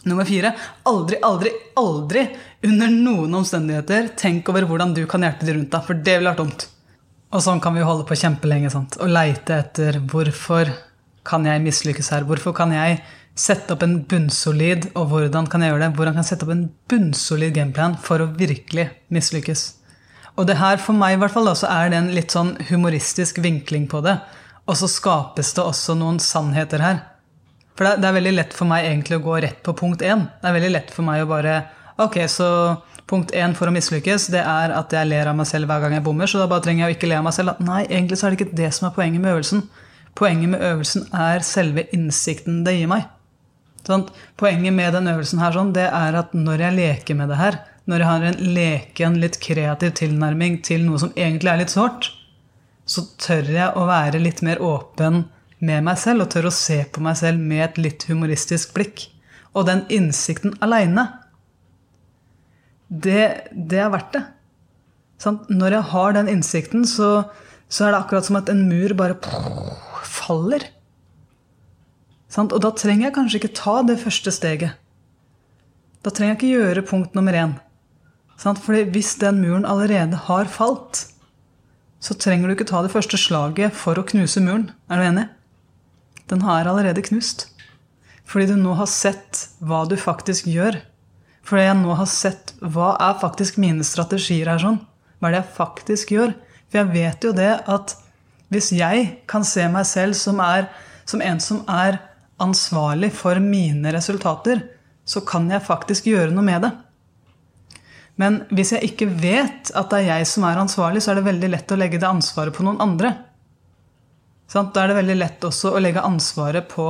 Nummer 0.05 0.29
fire 0.29 0.53
aldri, 0.89 1.19
aldri, 1.25 1.51
aldri 1.81 2.25
under 2.69 2.93
noen 2.93 3.39
omstendigheter 3.41 4.11
tenk 4.21 4.49
over 4.53 4.67
hvordan 4.69 4.95
du 4.97 5.05
kan 5.09 5.25
hjelpe 5.25 5.49
de 5.49 5.56
rundt 5.56 5.73
deg, 5.73 5.85
for 5.87 6.01
det 6.06 6.19
ville 6.19 6.33
vært 6.33 6.43
dumt. 6.43 6.67
Og 7.35 7.43
sånn 7.43 7.62
kan 7.62 7.75
vi 7.75 7.85
holde 7.87 8.06
på 8.06 8.19
kjempelenge 8.19 8.71
sant? 8.71 8.99
og 9.01 9.11
leite 9.11 9.56
etter 9.59 9.99
hvorfor 10.12 10.71
kan 11.27 11.47
jeg 11.49 11.62
mislykkes 11.65 12.12
her? 12.15 12.27
Hvorfor 12.29 12.55
kan 12.56 12.75
jeg 12.75 13.01
sette 13.35 13.75
opp 13.75 13.83
en 13.83 13.97
bunnsolid 14.06 14.93
Og 14.95 15.09
hvordan 15.11 15.49
kan 15.51 15.65
jeg 15.65 15.73
gjøre 15.73 15.89
det? 15.89 15.97
Hvordan 15.97 16.15
kan 16.15 16.23
jeg 16.23 16.29
sette 16.29 16.47
opp 16.47 16.53
en 16.55 16.69
bunnsolid 16.91 17.56
gameplan 17.56 17.97
for 17.99 18.23
å 18.23 18.29
virkelig 18.37 18.91
mislykkes? 19.15 19.65
Og 20.39 20.47
det 20.47 20.59
her, 20.59 20.81
for 20.83 20.99
meg 20.99 21.15
i 21.15 21.19
hvert 21.23 21.35
fall, 21.35 21.51
så 21.55 21.71
er 21.71 21.91
det 21.91 21.99
en 21.99 22.12
litt 22.15 22.35
sånn 22.35 22.56
humoristisk 22.71 23.39
vinkling 23.43 23.87
på 23.91 24.01
det. 24.03 24.17
Og 24.67 24.79
så 24.81 24.89
skapes 24.91 25.53
det 25.55 25.62
også 25.62 25.95
noen 25.99 26.19
sannheter 26.23 26.83
her. 26.83 27.03
For 27.75 27.99
det 27.99 28.06
er 28.06 28.17
veldig 28.17 28.35
lett 28.37 28.55
for 28.55 28.71
meg 28.71 28.87
egentlig 28.87 29.19
å 29.19 29.25
gå 29.25 29.38
rett 29.43 29.62
på 29.67 29.75
punkt 29.79 30.03
én. 30.06 30.29
Det 30.41 30.50
er 30.50 30.56
veldig 30.56 30.75
lett 30.76 30.93
for 30.94 31.06
meg 31.06 31.25
å 31.25 31.31
bare 31.31 31.62
Ok, 32.03 32.17
så 32.26 32.49
punkt 33.06 33.31
én 33.38 33.53
for 33.55 33.71
å 33.71 33.75
mislykkes, 33.75 34.26
det 34.35 34.41
er 34.43 34.73
at 34.75 34.91
jeg 34.91 35.06
ler 35.06 35.29
av 35.31 35.37
meg 35.38 35.47
selv 35.47 35.71
hver 35.71 35.85
gang 35.85 35.93
jeg 35.94 36.03
bommer. 36.03 36.26
Så 36.26 36.41
da 36.41 36.49
bare 36.50 36.65
trenger 36.65 36.85
jeg 36.85 36.91
å 36.91 36.97
ikke 36.97 37.11
le 37.11 37.19
av 37.21 37.26
meg 37.29 37.37
selv. 37.37 37.61
Nei, 37.62 37.85
egentlig 37.87 38.19
så 38.19 38.26
er 38.26 38.35
det 38.35 38.41
ikke 38.41 38.59
det 38.59 38.71
som 38.75 38.88
er 38.88 38.97
poenget 38.97 39.23
med 39.23 39.31
øvelsen. 39.31 39.62
Poenget 40.19 40.50
med 40.50 40.65
øvelsen 40.67 41.06
er 41.15 41.47
selve 41.47 41.85
innsikten 41.94 42.65
det 42.67 42.75
gir 42.81 42.91
meg. 42.91 43.06
Sånn, 43.85 44.06
poenget 44.41 44.75
med 44.75 44.94
den 44.97 45.11
øvelsen 45.12 45.43
her 45.44 45.55
sånn, 45.55 45.70
det 45.77 45.87
er 45.87 46.19
at 46.19 46.35
når 46.35 46.67
jeg 46.67 46.79
leker 46.79 47.19
med 47.19 47.31
det 47.31 47.38
her, 47.38 47.61
når 47.91 48.00
jeg 48.00 48.09
har 48.09 48.27
en 48.31 48.43
leken, 48.56 49.19
litt 49.20 49.38
kreativ 49.44 49.94
tilnærming 50.00 50.62
til 50.65 50.87
noe 50.87 51.03
som 51.03 51.12
egentlig 51.15 51.53
er 51.53 51.61
litt 51.61 51.75
sårt, 51.75 52.09
så 52.88 53.05
tør 53.20 53.50
jeg 53.53 53.70
å 53.77 53.85
være 53.88 54.20
litt 54.23 54.41
mer 54.44 54.62
åpen 54.65 55.27
med 55.65 55.85
meg 55.87 55.99
selv 56.01 56.25
og 56.25 56.33
tør 56.35 56.51
å 56.51 56.55
se 56.55 56.83
på 56.93 57.03
meg 57.05 57.19
selv 57.21 57.43
med 57.43 57.65
et 57.65 57.81
litt 57.81 58.07
humoristisk 58.11 58.75
blikk. 58.77 59.07
Og 59.55 59.69
den 59.69 59.85
innsikten 59.93 60.57
aleine, 60.65 61.07
det, 62.89 63.49
det, 63.51 63.81
er 63.81 63.93
verdt 63.95 64.15
det. 64.17 64.23
Sånn, 65.23 65.41
når 65.49 65.79
jeg 65.79 65.91
har 65.95 66.17
den 66.17 66.31
innsikten, 66.31 66.85
så, 66.89 67.11
så, 67.69 67.87
er 67.87 67.95
det 67.95 68.01
akkurat 68.03 68.29
som 68.29 68.39
at 68.39 68.51
en 68.53 68.67
mur 68.69 68.95
bare 68.99 69.17
faller. 70.05 70.67
Og 72.35 72.59
da 72.63 72.73
trenger 72.75 73.09
jeg 73.09 73.17
kanskje 73.17 73.41
ikke 73.41 73.55
ta 73.57 73.77
det 73.87 74.01
første 74.03 74.33
steget. 74.35 74.75
Da 76.05 76.13
trenger 76.13 76.35
jeg 76.35 76.41
ikke 76.41 76.55
gjøre 76.59 76.87
punkt 76.89 77.15
nummer 77.17 77.37
én. 77.39 77.55
Fordi 78.37 78.83
hvis 78.93 79.15
den 79.23 79.41
muren 79.41 79.65
allerede 79.65 80.19
har 80.27 80.51
falt, 80.51 81.07
så 82.03 82.17
trenger 82.19 82.51
du 82.51 82.57
ikke 82.57 82.69
ta 82.69 82.83
det 82.85 82.93
første 82.93 83.17
slaget 83.17 83.73
for 83.79 83.97
å 83.97 84.05
knuse 84.05 84.43
muren. 84.45 84.69
Er 84.91 85.01
du 85.01 85.07
enig? 85.07 85.29
Den 86.31 86.44
har 86.47 86.69
allerede 86.69 87.05
knust. 87.05 87.49
Fordi 88.25 88.49
du 88.53 88.56
nå 88.56 88.75
har 88.79 88.88
sett 88.88 89.49
hva 89.61 89.85
du 89.88 89.97
faktisk 90.00 90.49
gjør. 90.49 90.79
Fordi 91.44 91.67
jeg 91.67 91.81
nå 91.82 91.97
har 91.99 92.08
sett 92.08 92.55
hva 92.60 92.94
er 92.96 93.20
faktisk 93.20 93.58
mine 93.60 93.84
strategier 93.84 94.49
her 94.49 94.63
sånn. 94.63 94.81
Hva 95.19 95.29
er 95.29 95.37
det 95.37 95.43
jeg 95.43 95.56
faktisk 95.58 96.15
gjør? 96.17 96.32
For 96.70 96.81
jeg 96.81 96.93
vet 96.94 97.27
jo 97.29 97.34
det 97.37 97.53
at 97.70 97.96
hvis 98.53 98.70
jeg 98.77 99.06
kan 99.31 99.44
se 99.46 99.67
meg 99.72 99.87
selv 99.89 100.17
som, 100.17 100.41
er, 100.41 100.70
som 101.08 101.22
en 101.25 101.41
som 101.43 101.60
er 101.70 102.01
ansvarlig 102.43 103.13
for 103.15 103.41
mine 103.43 103.93
resultater, 103.94 104.63
så 105.05 105.20
kan 105.27 105.51
jeg 105.53 105.65
faktisk 105.65 106.08
gjøre 106.08 106.32
noe 106.32 106.44
med 106.46 106.65
det. 106.65 106.72
Men 108.20 108.41
hvis 108.55 108.72
jeg 108.77 108.93
ikke 108.93 109.08
vet 109.10 109.72
at 109.75 109.91
det 109.91 110.01
er 110.01 110.10
jeg 110.13 110.29
som 110.31 110.46
er 110.46 110.60
ansvarlig, 110.60 111.03
så 111.03 111.13
er 111.13 111.20
det 111.20 111.29
veldig 111.29 111.51
lett 111.51 111.75
å 111.75 111.79
legge 111.79 112.01
det 112.01 112.08
ansvaret 112.08 112.55
på 112.55 112.65
noen 112.67 112.81
andre. 112.82 113.10
Da 114.53 114.82
er 114.82 114.91
det 114.91 114.98
veldig 115.01 115.17
lett 115.19 115.44
også 115.46 115.72
å 115.74 115.81
legge 115.82 116.05
ansvaret 116.05 116.69
på 116.70 116.86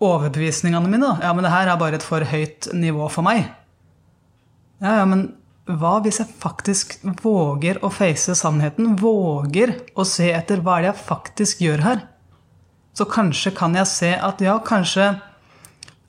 overbevisningene 0.00 0.90
mine. 0.90 1.14
Ja, 1.22 1.32
men 1.36 1.44
det 1.46 1.52
her 1.52 1.70
er 1.70 1.80
bare 1.80 2.00
et 2.00 2.04
for 2.04 2.24
høyt 2.24 2.70
nivå 2.76 3.08
for 3.12 3.24
meg. 3.26 3.46
Ja, 4.80 5.00
ja, 5.00 5.06
men 5.08 5.28
hva 5.70 5.98
hvis 6.02 6.18
jeg 6.22 6.32
faktisk 6.40 6.96
våger 7.22 7.78
å 7.84 7.90
face 7.92 8.34
sannheten? 8.36 8.96
Våger 9.00 9.76
å 9.94 10.06
se 10.08 10.30
etter 10.34 10.64
hva 10.64 10.80
er 10.80 10.90
jeg 10.90 11.02
faktisk 11.04 11.60
gjør 11.64 11.84
her? 11.84 12.00
Så 12.96 13.06
kanskje 13.08 13.52
kan 13.56 13.76
jeg 13.78 13.88
se 13.88 14.14
at 14.16 14.40
ja, 14.42 14.56
kanskje 14.64 15.12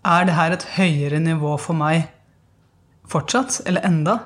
er 0.01 0.25
det 0.25 0.38
her 0.38 0.55
et 0.55 0.65
høyere 0.79 1.19
nivå 1.21 1.53
for 1.62 1.77
meg 1.77 2.07
fortsatt, 3.12 3.62
eller 3.67 3.86
enda. 3.86 4.17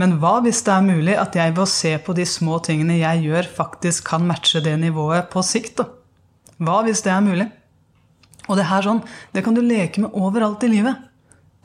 Men 0.00 0.16
hva 0.20 0.38
hvis 0.40 0.62
det 0.64 0.72
er 0.72 0.86
mulig 0.86 1.14
at 1.20 1.34
jeg 1.36 1.52
ved 1.52 1.64
å 1.66 1.68
se 1.68 1.92
på 2.00 2.14
de 2.16 2.24
små 2.24 2.56
tingene 2.64 2.96
jeg 3.02 3.26
gjør, 3.26 3.48
faktisk 3.58 4.06
kan 4.08 4.24
matche 4.24 4.62
det 4.64 4.78
nivået 4.80 5.28
på 5.32 5.42
sikt? 5.44 5.82
da? 5.82 5.90
Hva 6.60 6.80
hvis 6.86 7.04
det 7.04 7.12
er 7.12 7.24
mulig? 7.24 7.50
Og 8.48 8.56
det 8.56 8.66
her 8.70 8.86
sånn, 8.86 9.02
det 9.34 9.44
kan 9.44 9.56
du 9.56 9.60
leke 9.62 10.02
med 10.02 10.16
overalt 10.16 10.64
i 10.64 10.70
livet. 10.72 11.04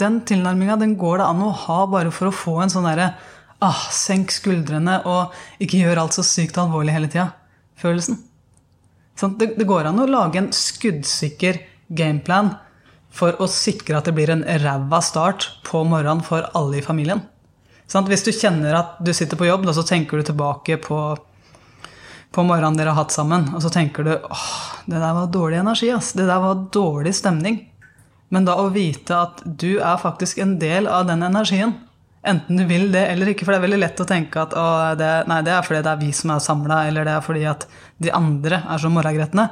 Den 0.01 0.19
tilnærminga 0.27 0.75
den 0.81 0.97
går 0.99 1.21
det 1.21 1.29
an 1.29 1.45
å 1.45 1.53
ha 1.63 1.79
bare 1.87 2.11
for 2.11 2.27
å 2.27 2.35
få 2.35 2.57
en 2.63 2.73
sånn 2.73 2.87
derre 2.87 3.13
ah, 3.63 3.83
senk 3.95 4.33
skuldrene 4.35 4.99
og 5.07 5.35
ikke 5.63 5.79
gjør 5.79 6.03
alt 6.03 6.17
så 6.17 6.25
sykt 6.27 6.59
alvorlig 6.59 6.95
hele 6.95 7.11
tida-følelsen. 7.11 8.19
Sånn, 9.15 9.37
det, 9.39 9.53
det, 9.55 9.67
går 9.67 9.87
an 9.87 10.01
å 10.03 10.09
lage 10.09 10.41
en 10.41 10.51
skuddsikker 10.51 11.61
gameplan 11.95 12.51
for 13.15 13.39
å 13.39 13.47
sikre 13.47 14.01
at 14.01 14.09
det 14.09 14.15
blir 14.17 14.33
en 14.33 14.43
ræva 14.43 14.99
start 14.99 15.47
på 15.63 15.85
morgenen 15.87 16.25
for 16.27 16.49
alle 16.51 16.81
i 16.81 16.83
familien. 16.83 17.23
Sånn, 17.87 18.07
hvis 18.09 18.25
du 18.25 18.31
kjenner 18.33 18.75
at 18.79 18.97
du 19.05 19.13
sitter 19.13 19.37
på 19.37 19.47
jobb, 19.47 19.67
da, 19.67 19.73
så 19.77 19.85
tenker 19.85 20.17
du 20.17 20.25
tilbake 20.25 20.79
på, 20.81 20.99
på 22.33 22.45
morgenen 22.45 22.79
dere 22.79 22.95
har 22.95 23.03
hatt 23.03 23.13
sammen, 23.13 23.51
og 23.53 23.61
så 23.61 23.69
tenker 23.73 24.07
du 24.07 24.13
åh, 24.15 24.51
det 24.89 24.97
der 24.97 25.17
var 25.17 25.31
dårlig 25.33 25.61
energi. 25.61 25.91
Ass. 25.93 26.13
Det 26.17 26.25
der 26.25 26.41
var 26.41 26.65
dårlig 26.73 27.13
stemning. 27.17 27.61
Men 28.33 28.47
da 28.47 28.57
å 28.57 28.71
vite 28.73 29.17
at 29.21 29.43
du 29.45 29.77
er 29.77 30.01
faktisk 30.01 30.41
en 30.41 30.57
del 30.61 30.89
av 30.89 31.05
den 31.07 31.21
energien, 31.25 31.75
enten 32.25 32.57
du 32.57 32.65
vil 32.65 32.87
det 32.93 33.03
eller 33.11 33.29
ikke, 33.31 33.45
for 33.45 33.53
det 33.53 33.59
er 33.59 33.65
veldig 33.67 33.81
lett 33.83 34.01
å 34.01 34.07
tenke 34.09 34.41
at 34.41 34.55
å, 34.57 34.65
det, 34.97 35.11
nei, 35.29 35.43
det 35.45 35.53
er 35.53 35.65
fordi 35.65 35.83
det 35.85 35.91
er 35.91 36.01
vi 36.01 36.09
som 36.17 36.33
er 36.33 36.41
samla, 36.41 36.79
eller 36.89 37.05
det 37.05 37.13
er 37.13 37.25
fordi 37.25 37.45
at 37.49 37.67
de 38.01 38.09
andre 38.17 38.63
er 38.65 38.81
så 38.81 38.89
morragretne. 38.89 39.45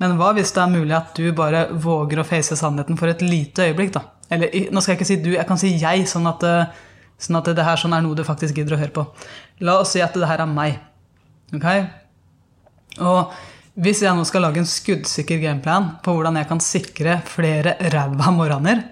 Men 0.00 0.14
hva 0.16 0.30
hvis 0.36 0.54
det 0.56 0.62
er 0.62 0.70
mulig 0.72 0.94
at 0.96 1.18
du 1.18 1.26
bare 1.36 1.66
våger 1.74 2.22
å 2.22 2.24
face 2.24 2.56
sannheten 2.56 2.96
for 2.96 3.10
et 3.10 3.24
lite 3.26 3.66
øyeblikk, 3.66 3.92
da? 3.98 4.06
Eller 4.30 4.70
nå 4.70 4.80
skal 4.80 4.94
jeg 4.94 5.00
ikke 5.00 5.08
si 5.10 5.18
du, 5.20 5.32
jeg 5.34 5.48
kan 5.48 5.58
si 5.60 5.74
jeg, 5.74 6.06
sånn 6.08 6.30
at, 6.30 6.46
sånn 7.20 7.38
at 7.40 7.50
det 7.56 7.66
her 7.66 7.80
sånn 7.80 7.94
er 7.96 8.04
noe 8.04 8.16
du 8.18 8.24
faktisk 8.26 8.56
gidder 8.58 8.76
å 8.76 8.80
høre 8.80 8.94
på. 8.96 9.06
La 9.66 9.78
oss 9.82 9.94
si 9.94 10.02
at 10.04 10.16
det 10.16 10.28
her 10.28 10.42
er 10.42 10.50
meg. 10.50 10.78
Ok? 11.56 11.66
Og 13.04 13.34
hvis 13.80 14.02
jeg 14.02 14.16
nå 14.16 14.24
skal 14.28 14.44
lage 14.44 14.60
en 14.62 14.68
skuddsikker 14.68 15.40
gameplan 15.42 15.92
på 16.04 16.14
hvordan 16.16 16.40
jeg 16.40 16.48
kan 16.50 16.62
sikre 16.64 17.18
flere 17.28 17.76
ræva 17.92 18.32
morgener, 18.34 18.82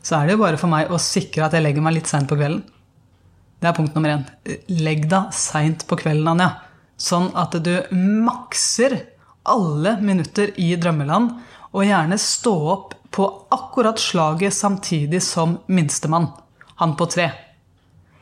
så 0.00 0.20
er 0.20 0.28
det 0.28 0.36
jo 0.36 0.42
bare 0.44 0.60
for 0.60 0.72
meg 0.72 0.92
å 0.92 1.00
sikre 1.02 1.44
at 1.46 1.56
jeg 1.56 1.64
legger 1.64 1.84
meg 1.84 1.98
litt 1.98 2.08
seint 2.08 2.28
på 2.30 2.38
kvelden. 2.38 2.62
Det 3.60 3.68
er 3.68 3.76
punkt 3.76 3.96
nummer 3.96 4.14
én. 4.14 4.22
Legg 4.80 5.04
deg 5.10 5.34
seint 5.36 5.84
på 5.88 5.98
kvelden, 6.00 6.30
Anja. 6.32 6.48
Sånn 7.00 7.28
at 7.36 7.56
du 7.60 7.74
makser 7.92 8.96
alle 9.48 9.96
minutter 10.00 10.54
i 10.60 10.70
drømmeland, 10.80 11.34
og 11.70 11.86
gjerne 11.86 12.16
stå 12.18 12.54
opp 12.72 12.96
på 13.14 13.26
akkurat 13.52 14.00
slaget 14.00 14.54
samtidig 14.54 15.20
som 15.22 15.58
minstemann, 15.70 16.30
han 16.80 16.96
på 16.96 17.06
tre, 17.10 17.28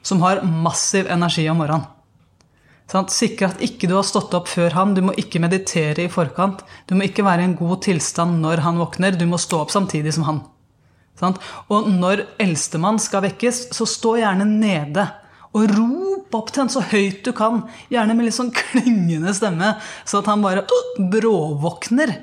som 0.08 0.24
har 0.24 0.42
massiv 0.42 1.08
energi 1.12 1.44
om 1.52 1.60
morgenen. 1.60 1.86
Sånn, 2.88 3.08
sikre 3.12 3.50
at 3.50 3.60
ikke 3.60 3.88
du 3.90 3.98
har 3.98 4.06
stått 4.08 4.32
opp 4.32 4.48
før 4.48 4.72
han, 4.72 4.94
du 4.96 5.02
må 5.04 5.12
ikke 5.20 5.42
meditere 5.44 6.06
i 6.06 6.12
forkant. 6.12 6.62
Du 6.88 6.94
må 6.96 7.04
ikke 7.04 7.26
være 7.26 7.44
i 7.44 7.48
en 7.50 7.58
god 7.58 7.82
tilstand 7.84 8.40
når 8.40 8.62
han 8.64 8.80
våkner, 8.80 9.18
du 9.18 9.26
må 9.28 9.36
stå 9.40 9.60
opp 9.66 9.74
samtidig 9.74 10.14
som 10.16 10.24
han. 10.24 10.38
Sånn? 11.20 11.36
Og 11.68 11.90
når 11.92 12.24
eldstemann 12.40 13.00
skal 13.02 13.26
vekkes, 13.26 13.66
så 13.76 13.84
stå 13.88 14.14
gjerne 14.22 14.46
nede. 14.48 15.04
Og 15.52 15.68
rop 15.74 16.38
opp 16.38 16.52
til 16.52 16.64
han 16.64 16.72
så 16.72 16.80
høyt 16.88 17.20
du 17.26 17.34
kan, 17.36 17.66
gjerne 17.92 18.16
med 18.16 18.28
litt 18.28 18.38
sånn 18.38 18.54
klingende 18.56 19.36
stemme, 19.36 19.74
så 20.08 20.22
at 20.22 20.32
han 20.32 20.44
bare 20.44 20.64
bråvåkner. 21.12 22.14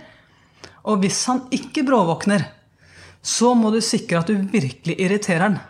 Og 0.89 1.05
hvis 1.05 1.21
han 1.29 1.43
ikke 1.53 1.85
bråvåkner, 1.85 2.47
så 3.25 3.53
må 3.57 3.69
du 3.73 3.81
sikre 3.85 4.21
at 4.21 4.33
du 4.33 4.49
virkelig 4.49 4.97
irriterer 4.97 5.45
han. 5.47 5.61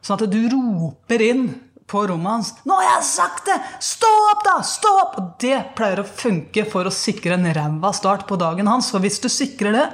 Sånn 0.00 0.20
at 0.20 0.30
du 0.32 0.40
roper 0.52 1.22
inn 1.24 1.44
på 1.90 2.04
rommet 2.06 2.30
hans 2.30 2.52
'Nå 2.62 2.76
har 2.78 2.86
jeg 2.86 3.08
sagt 3.08 3.48
det! 3.50 3.58
Stå 3.82 4.10
opp, 4.30 4.44
da! 4.46 4.56
Stå 4.62 4.92
opp!' 5.02 5.18
Og 5.18 5.32
det 5.42 5.74
pleier 5.76 6.02
å 6.02 6.06
funke 6.06 6.64
for 6.70 6.86
å 6.86 6.94
sikre 6.94 7.34
en 7.34 7.50
ræva 7.54 7.92
start 7.94 8.26
på 8.28 8.38
dagen 8.38 8.70
hans. 8.70 8.90
For 8.90 9.02
hvis 9.02 9.20
du 9.20 9.28
sikrer 9.28 9.72
det, 9.74 9.86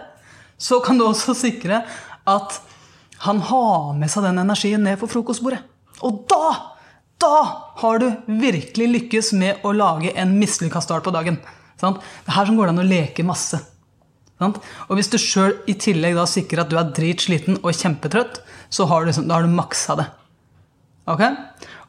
så 0.59 0.81
kan 0.85 0.99
du 0.99 1.07
også 1.07 1.35
sikre 1.35 1.85
at 2.27 2.61
han 3.25 3.41
har 3.41 3.95
med 3.97 4.11
seg 4.13 4.29
den 4.29 4.39
energien 4.45 4.85
ned 4.85 5.01
på 5.01 5.09
frokostbordet. 5.09 5.63
Og 6.05 6.27
da 6.29 6.77
da 7.19 7.73
har 7.81 7.99
du 7.99 8.11
virkelig 8.27 8.89
lykkes 8.93 9.33
med 9.41 9.65
å 9.65 9.73
lage 9.73 10.13
en 10.21 10.35
mislykka 10.37 10.83
start 10.85 11.07
på 11.07 11.15
dagen. 11.15 11.39
Sant? 11.81 12.03
Det 12.25 12.33
er 12.33 12.37
her 12.37 12.49
som 12.49 12.59
går 12.59 12.69
det 12.69 12.75
an 12.75 12.83
å 12.83 12.89
leke 12.91 13.25
masse. 13.25 13.61
Sant? 14.37 14.61
Og 14.89 14.99
hvis 14.99 15.09
du 15.13 15.17
sjøl 15.21 15.55
i 15.71 15.77
tillegg 15.81 16.17
da 16.19 16.27
sikrer 16.29 16.65
at 16.65 16.73
du 16.73 16.77
er 16.77 16.93
dritsliten 16.97 17.61
og 17.63 17.73
kjempetrøtt, 17.73 18.43
så 18.69 18.85
har 18.91 19.03
du, 19.03 19.11
liksom, 19.11 19.29
da 19.31 19.39
har 19.39 19.47
du 19.47 19.55
maksa 19.57 19.97
det. 20.01 20.07
Ok? 21.09 21.23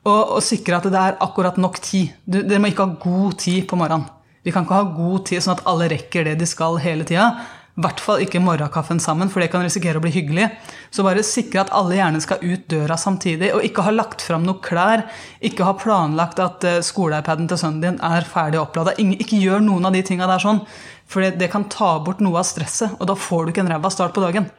Og, 0.07 0.21
og 0.37 0.41
sikre 0.45 0.79
at 0.79 0.87
det 0.87 1.01
er 1.01 1.19
akkurat 1.23 1.57
nok 1.59 1.81
tid. 1.83 2.13
Du, 2.23 2.39
dere 2.39 2.61
må 2.63 2.71
ikke 2.71 2.85
ha 2.85 2.99
god 3.03 3.37
tid 3.43 3.67
på 3.67 3.79
morgenen. 3.79 4.07
Vi 4.47 4.53
kan 4.55 4.63
ikke 4.63 4.79
ha 4.79 4.95
god 4.95 5.25
tid 5.27 5.43
sånn 5.43 5.57
at 5.57 5.65
alle 5.67 5.89
rekker 5.91 6.29
det 6.29 6.37
de 6.39 6.47
skal 6.47 6.77
hele 6.79 7.03
tida. 7.07 7.33
I 7.77 7.83
hvert 7.83 7.99
fall 8.01 8.23
ikke 8.23 8.39
morgenkaffen 8.41 8.97
sammen, 8.97 9.29
for 9.29 9.43
det 9.43 9.51
kan 9.53 9.61
risikere 9.61 9.99
å 9.99 10.01
bli 10.01 10.09
hyggelig. 10.15 10.47
Så 10.89 11.03
bare 11.05 11.21
sikre 11.25 11.61
at 11.61 11.73
alle 11.77 11.99
gjerne 11.99 12.21
skal 12.23 12.41
ut 12.41 12.63
døra 12.71 12.95
samtidig, 12.97 13.51
og 13.53 13.65
ikke 13.67 13.83
ha 13.85 13.93
lagt 13.93 14.23
fram 14.25 14.47
noe 14.47 14.63
klær. 14.65 15.03
Ikke 15.45 15.67
ha 15.67 15.75
planlagt 15.77 16.41
at 16.41 16.65
skole-iPaden 16.87 17.51
til 17.51 17.59
sønnen 17.61 17.83
din 17.83 17.99
er 18.01 18.25
ferdig 18.25 18.63
opplada. 18.63 18.95
Ikke 18.97 19.37
gjør 19.37 19.61
noen 19.67 19.85
av 19.85 19.93
de 19.93 20.01
tinga 20.07 20.25
der 20.31 20.41
sånn, 20.41 20.63
for 21.07 21.23
det 21.23 21.51
kan 21.51 21.67
ta 21.71 21.97
bort 22.03 22.21
noe 22.23 22.41
av 22.41 22.47
stresset, 22.47 22.97
og 22.99 23.07
da 23.09 23.15
får 23.17 23.45
du 23.45 23.53
ikke 23.53 23.63
en 23.63 23.71
ræva 23.71 23.91
start 23.93 24.15
på 24.15 24.23
dagen. 24.23 24.49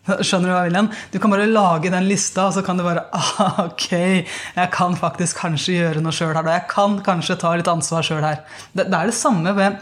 Skjønner 0.00 0.48
du 0.48 0.54
hva 0.54 0.62
William? 0.64 0.88
Du 1.12 1.18
kan 1.20 1.32
bare 1.32 1.48
lage 1.48 1.90
den 1.92 2.08
lista, 2.08 2.46
og 2.48 2.54
så 2.56 2.62
kan 2.64 2.78
du 2.78 2.84
bare 2.86 3.04
ah, 3.16 3.60
Ok, 3.66 3.90
jeg 3.92 4.70
kan 4.72 4.96
faktisk 4.98 5.42
kanskje 5.42 5.76
gjøre 5.76 6.04
noe 6.04 6.14
sjøl 6.16 6.32
her. 6.32 6.46
Da. 6.46 6.56
Jeg 6.56 6.68
kan 6.72 6.98
kanskje 7.04 7.38
ta 7.40 7.52
litt 7.56 7.68
ansvar 7.70 8.06
sjøl 8.06 8.24
her. 8.24 8.42
Det, 8.72 8.86
det, 8.86 8.96
er 8.96 9.10
det 9.10 9.16
samme 9.16 9.54
ved 9.56 9.78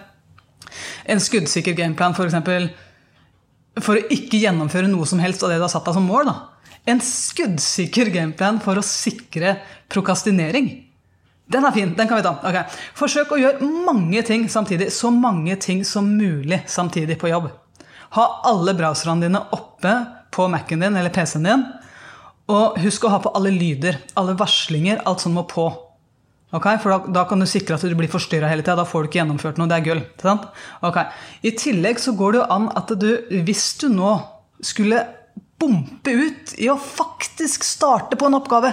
en 1.08 1.22
skuddsikker 1.22 1.76
gameplan, 1.78 2.16
f.eks. 2.18 2.36
For, 2.44 2.68
for 3.86 4.00
å 4.00 4.10
ikke 4.12 4.42
gjennomføre 4.42 4.90
noe 4.90 5.06
som 5.08 5.22
helst 5.22 5.44
av 5.46 5.52
det 5.52 5.60
du 5.60 5.66
har 5.66 5.72
satt 5.72 5.86
deg 5.86 5.96
som 5.96 6.10
mål. 6.10 6.32
Da. 6.32 6.74
En 6.90 7.00
skuddsikker 7.04 8.10
gameplan 8.14 8.58
for 8.64 8.80
å 8.80 8.84
sikre 8.84 9.58
prokastinering. 9.92 10.70
Den 11.48 11.64
er 11.64 11.72
fin. 11.72 11.94
Den 11.96 12.08
kan 12.08 12.20
vi 12.20 12.26
ta. 12.26 12.34
Okay. 12.44 12.78
Forsøk 12.98 13.32
å 13.32 13.40
gjøre 13.40 13.64
mange 13.86 14.22
ting 14.26 14.46
samtidig. 14.52 14.90
Så 14.92 15.10
mange 15.14 15.56
ting 15.60 15.80
som 15.88 16.10
mulig 16.18 16.60
samtidig 16.68 17.16
på 17.20 17.30
jobb. 17.32 17.48
Ha 18.16 18.26
alle 18.48 18.74
browserne 18.76 19.24
dine 19.24 19.40
oppe 19.56 19.94
på 20.34 20.48
Mac-en 20.52 20.84
din 20.84 20.96
eller 20.96 21.12
PC-en 21.12 21.48
din. 21.48 21.66
Og 22.52 22.78
husk 22.80 23.04
å 23.04 23.12
ha 23.12 23.20
på 23.20 23.32
alle 23.36 23.52
lyder, 23.52 23.98
alle 24.16 24.36
varslinger, 24.36 25.02
alt 25.08 25.24
som 25.24 25.34
må 25.36 25.44
på. 25.48 25.66
Okay? 26.56 26.78
For 26.80 26.92
da, 26.92 26.98
da, 27.20 27.24
kan 27.28 27.40
du 27.40 27.48
sikre 27.48 27.76
at 27.76 27.84
du 27.84 27.96
blir 27.96 28.12
forstyrra 28.12 28.48
hele 28.48 28.64
tida. 28.64 28.78
Da 28.80 28.88
får 28.88 29.04
du 29.04 29.10
ikke 29.10 29.20
gjennomført 29.20 29.60
noe. 29.60 29.68
Det 29.68 29.80
er 29.80 29.86
gull. 29.88 30.02
Okay. 30.88 31.08
I 31.44 31.54
tillegg 31.60 32.00
så 32.00 32.16
går 32.16 32.34
det 32.34 32.42
jo 32.42 32.48
an 32.56 32.68
at 32.76 32.92
du, 33.00 33.10
hvis 33.44 33.70
du 33.82 33.88
nå 33.92 34.16
skulle 34.64 35.04
bompe 35.58 36.12
ut 36.12 36.54
i 36.60 36.68
å 36.70 36.78
faktisk 36.78 37.66
starte 37.66 38.16
på 38.18 38.28
en 38.28 38.38
oppgave, 38.38 38.72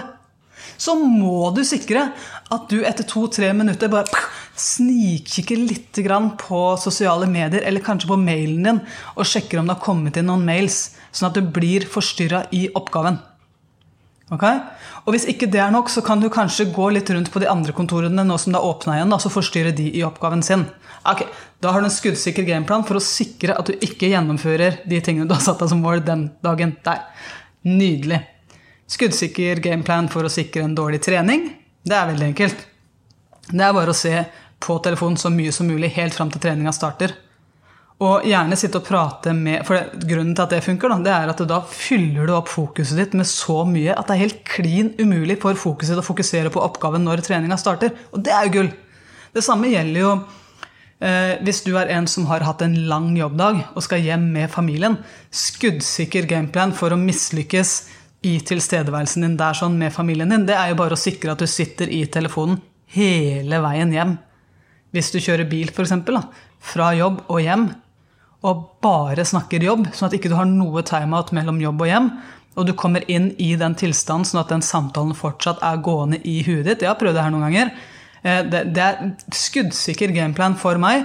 så 0.76 0.96
må 0.98 1.50
du 1.56 1.62
sikre 1.66 2.08
at 2.52 2.66
du 2.70 2.80
etter 2.86 3.06
to-tre 3.08 3.52
minutter 3.56 3.90
bare 3.92 4.24
snikkikker 4.56 5.60
litt 5.60 6.00
på 6.40 6.60
sosiale 6.80 7.28
medier 7.28 7.62
eller 7.62 7.84
kanskje 7.84 8.10
på 8.10 8.18
mailen 8.20 8.66
din 8.66 8.82
og 9.14 9.28
sjekker 9.28 9.60
om 9.60 9.68
det 9.68 9.76
har 9.76 9.84
kommet 9.84 10.16
inn 10.16 10.28
noen 10.30 10.44
mails, 10.46 10.96
sånn 11.12 11.30
at 11.30 11.38
du 11.38 11.42
blir 11.44 11.86
forstyrra 11.88 12.46
i 12.56 12.66
oppgaven. 12.74 13.18
Okay? 14.34 14.58
Og 15.06 15.14
Hvis 15.14 15.28
ikke 15.30 15.46
det 15.46 15.60
er 15.62 15.70
nok, 15.70 15.90
så 15.92 16.02
kan 16.02 16.18
du 16.18 16.26
kanskje 16.32 16.72
gå 16.74 16.88
litt 16.90 17.10
rundt 17.14 17.30
på 17.30 17.42
de 17.42 17.46
andre 17.50 17.74
kontorene 17.76 18.24
nå 18.26 18.38
som 18.42 18.52
det 18.52 18.58
er 18.58 18.66
åpna 18.66 18.96
igjen, 18.96 19.14
og 19.14 19.22
så 19.22 19.30
forstyrre 19.30 19.74
de 19.76 19.86
i 19.94 20.02
oppgaven 20.06 20.42
sin. 20.42 20.66
Ok, 21.06 21.26
Da 21.62 21.70
har 21.72 21.80
du 21.80 21.86
en 21.86 21.94
skuddsikker 21.94 22.44
gameplan 22.44 22.84
for 22.84 22.98
å 22.98 23.02
sikre 23.02 23.54
at 23.56 23.70
du 23.70 23.78
ikke 23.78 24.10
gjennomfører 24.10 24.82
de 24.84 24.98
tingene 25.00 25.28
du 25.28 25.32
har 25.32 25.44
satt 25.44 25.62
deg 25.62 25.70
som 25.70 25.80
mål 25.80 26.02
den 26.04 26.26
dagen 26.44 26.74
der. 26.84 27.06
Nydelig. 27.64 28.20
Skuddsikker 28.86 29.58
gameplan 29.64 30.08
for 30.12 30.26
å 30.26 30.30
sikre 30.30 30.62
en 30.62 30.74
dårlig 30.76 31.00
trening. 31.02 31.48
Det 31.82 31.94
er 31.96 32.10
veldig 32.12 32.26
enkelt. 32.30 32.66
Det 33.50 33.62
er 33.62 33.74
bare 33.74 33.92
å 33.92 33.96
se 33.96 34.14
på 34.62 34.78
telefonen 34.82 35.18
så 35.18 35.30
mye 35.30 35.52
som 35.54 35.66
mulig 35.68 35.92
helt 35.96 36.14
fram 36.14 36.30
til 36.30 36.42
treninga 36.42 36.72
starter. 36.74 37.14
Og 38.04 38.26
gjerne 38.28 38.58
sitte 38.60 38.76
og 38.76 38.84
prate 38.84 39.32
med 39.32 39.62
For 39.64 39.86
grunnen 40.04 40.34
til 40.36 40.44
at 40.44 40.52
det 40.52 40.64
funker, 40.66 40.92
da, 40.92 40.98
det 41.00 41.12
er 41.14 41.30
at 41.32 41.38
da 41.48 41.62
fyller 41.64 42.28
du 42.28 42.34
opp 42.36 42.50
fokuset 42.52 42.98
ditt 43.00 43.14
med 43.16 43.28
så 43.28 43.62
mye 43.64 43.94
at 43.96 44.10
det 44.10 44.16
er 44.16 44.24
helt 44.26 44.42
klin 44.48 44.90
umulig 45.00 45.38
for 45.40 45.56
fokuset 45.56 45.96
å 45.96 46.04
fokusere 46.04 46.52
på 46.52 46.60
oppgaven 46.60 47.06
når 47.08 47.24
treninga 47.24 47.56
starter. 47.60 47.94
Og 48.12 48.20
det 48.26 48.34
er 48.36 48.48
jo 48.48 48.58
gull! 48.58 48.74
Det 49.32 49.44
samme 49.44 49.70
gjelder 49.72 50.00
jo 50.00 50.12
eh, 51.00 51.40
hvis 51.44 51.62
du 51.64 51.72
er 51.80 51.90
en 51.96 52.06
som 52.08 52.28
har 52.28 52.44
hatt 52.44 52.62
en 52.64 52.76
lang 52.88 53.10
jobbdag 53.16 53.62
og 53.72 53.84
skal 53.84 54.04
hjem 54.04 54.28
med 54.36 54.52
familien. 54.52 54.98
Skuddsikker 55.32 56.28
gameplan 56.28 56.76
for 56.76 56.92
å 56.92 57.00
mislykkes 57.00 57.78
i 58.26 58.36
tilstedeværelsen 58.46 59.24
din 59.24 59.38
der 59.38 59.56
sånn 59.56 59.76
med 59.78 59.94
familien 59.94 60.32
din, 60.32 60.46
det 60.48 60.56
er 60.58 60.72
jo 60.72 60.80
bare 60.80 60.96
å 60.96 61.00
sikre 61.00 61.34
at 61.34 61.42
du 61.42 61.46
sitter 61.50 61.90
i 61.92 62.04
telefonen 62.10 62.58
hele 62.96 63.60
veien 63.62 63.92
hjem. 63.94 64.14
Hvis 64.94 65.12
du 65.14 65.18
kjører 65.20 65.48
bil, 65.50 65.70
f.eks., 65.72 65.92
fra 66.66 66.92
jobb 66.96 67.20
og 67.28 67.42
hjem, 67.44 67.66
og 68.46 68.62
bare 68.84 69.26
snakker 69.26 69.64
jobb, 69.64 69.90
sånn 69.94 70.08
at 70.08 70.16
ikke 70.16 70.30
du 70.32 70.36
har 70.38 70.48
noe 70.48 70.82
timeout 70.86 71.32
mellom 71.36 71.60
jobb 71.62 71.84
og 71.84 71.90
hjem, 71.90 72.08
og 72.56 72.68
du 72.68 72.72
kommer 72.78 73.04
inn 73.12 73.30
i 73.42 73.50
den 73.60 73.76
tilstanden 73.76 74.26
sånn 74.28 74.40
at 74.40 74.52
den 74.54 74.64
samtalen 74.64 75.16
fortsatt 75.16 75.60
er 75.66 75.82
gående 75.84 76.22
i 76.24 76.38
huet 76.46 76.64
ditt 76.64 76.84
Jeg 76.84 76.88
har 76.88 76.98
prøvd 76.98 77.18
det 77.18 77.24
her 77.26 77.34
noen 77.34 77.46
ganger. 77.50 77.72
Eh, 78.22 78.42
det, 78.48 78.62
det 78.76 78.84
er 78.86 79.10
skuddsikker 79.34 80.14
gameplan 80.16 80.56
for 80.60 80.80
meg 80.80 81.04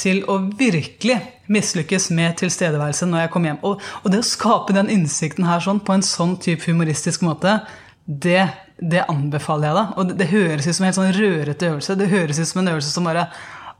til 0.00 0.22
å 0.28 0.42
virkelig 0.60 1.16
mislykkes 1.50 2.08
med 2.14 2.38
tilstedeværelse 2.40 3.08
når 3.10 3.24
jeg 3.24 3.32
kommer 3.34 3.52
hjem. 3.52 3.60
Og, 3.66 3.84
og, 4.02 4.08
det 4.12 4.22
å 4.22 4.26
skape 4.26 4.76
den 4.76 4.90
innsikten 4.92 5.48
her 5.48 5.62
sånn, 5.64 5.82
på 5.84 5.96
en 5.96 6.06
sånn 6.06 6.36
type 6.42 6.66
humoristisk 6.70 7.24
måte, 7.26 7.58
det, 8.06 8.46
det 8.78 9.04
anbefaler 9.10 9.70
jeg 9.70 9.78
deg. 9.78 9.94
Og 9.96 10.10
det, 10.10 10.18
det, 10.20 10.30
høres 10.32 10.68
ut 10.68 10.76
som 10.76 10.84
en 10.84 10.90
helt 10.90 11.00
sånn 11.00 11.16
rørete 11.18 11.70
øvelse. 11.70 11.98
Det 11.98 12.10
høres 12.10 12.40
ut 12.40 12.50
som 12.50 12.62
en 12.62 12.72
øvelse 12.74 12.92
som 12.94 13.08
bare 13.10 13.28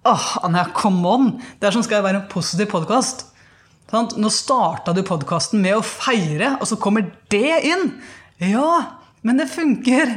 åh, 0.09 0.31
Anja, 0.47 0.65
come 0.77 1.09
on! 1.09 1.35
Det 1.61 1.69
er 1.69 1.77
som 1.77 1.85
skal 1.85 2.05
være 2.05 2.23
en 2.23 2.31
positiv 2.33 2.71
podkast. 2.73 3.27
Nå 3.91 4.31
starta 4.31 4.95
du 4.95 5.03
podkasten 5.07 5.63
med 5.63 5.75
å 5.77 5.85
feire, 5.85 6.55
og 6.61 6.69
så 6.71 6.79
kommer 6.81 7.09
det 7.33 7.61
inn! 7.67 7.89
Ja, 8.41 9.01
men 9.27 9.41
det 9.41 9.51
funker! 9.53 10.15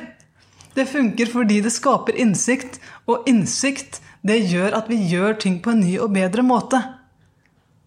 Det 0.74 0.88
funker 0.89 1.29
fordi 1.29 1.60
det 1.62 1.74
skaper 1.74 2.17
innsikt, 2.17 2.79
og 3.10 3.27
innsikt 3.29 4.00
det 4.25 4.39
gjør 4.50 4.77
at 4.77 4.88
vi 4.89 4.98
gjør 5.12 5.36
ting 5.41 5.60
på 5.62 5.74
en 5.74 5.83
ny 5.83 5.98
og 6.01 6.13
bedre 6.15 6.45
måte. 6.45 6.79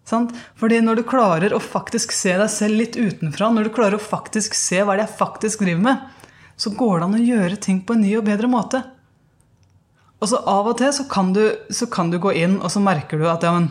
Sant? 0.07 0.35
Fordi 0.55 0.79
når 0.83 1.01
du 1.01 1.07
klarer 1.07 1.53
å 1.53 1.59
faktisk 1.59 2.13
se 2.15 2.31
deg 2.39 2.47
selv 2.51 2.79
litt 2.79 2.95
utenfra, 2.95 3.49
når 3.51 3.67
du 3.67 3.73
klarer 3.75 3.97
å 3.97 4.03
faktisk 4.03 4.55
se 4.55 4.79
hva 4.79 4.95
det 4.95 5.03
er 5.03 5.09
jeg 5.09 5.19
faktisk 5.19 5.65
driver 5.65 5.83
med, 5.83 6.05
så 6.57 6.71
går 6.73 6.93
det 6.99 7.07
an 7.07 7.17
å 7.17 7.25
gjøre 7.25 7.57
ting 7.61 7.81
på 7.83 7.97
en 7.97 8.05
ny 8.05 8.13
og 8.17 8.23
bedre 8.29 8.49
måte. 8.49 8.81
Og 10.17 10.31
så 10.31 10.39
av 10.49 10.71
og 10.71 10.79
til 10.79 10.93
så 10.95 11.05
kan 11.11 11.33
du, 11.35 11.43
så 11.69 11.89
kan 11.91 12.09
du 12.09 12.17
gå 12.23 12.31
inn, 12.39 12.57
og 12.63 12.71
så 12.73 12.81
merker 12.81 13.19
du 13.19 13.27
at 13.29 13.43
ja, 13.45 13.51
men, 13.53 13.67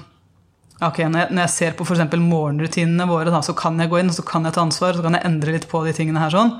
ok, 0.78 1.00
når 1.10 1.32
jeg, 1.40 1.54
ser 1.56 1.74
på 1.78 1.88
f.eks. 1.88 2.04
morgenrutinene 2.20 3.08
våre, 3.10 3.32
da, 3.34 3.40
så 3.42 3.56
kan 3.58 3.80
jeg 3.80 3.90
gå 3.90 4.02
inn 4.02 4.12
og 4.12 4.18
så 4.20 4.26
kan 4.28 4.46
jeg 4.46 4.54
ta 4.54 4.62
ansvar, 4.62 4.94
så 4.94 5.02
kan 5.06 5.16
jeg 5.18 5.26
endre 5.26 5.56
litt 5.56 5.66
på 5.72 5.82
de 5.88 5.96
tingene 5.96 6.22
her. 6.22 6.36
sånn. 6.36 6.54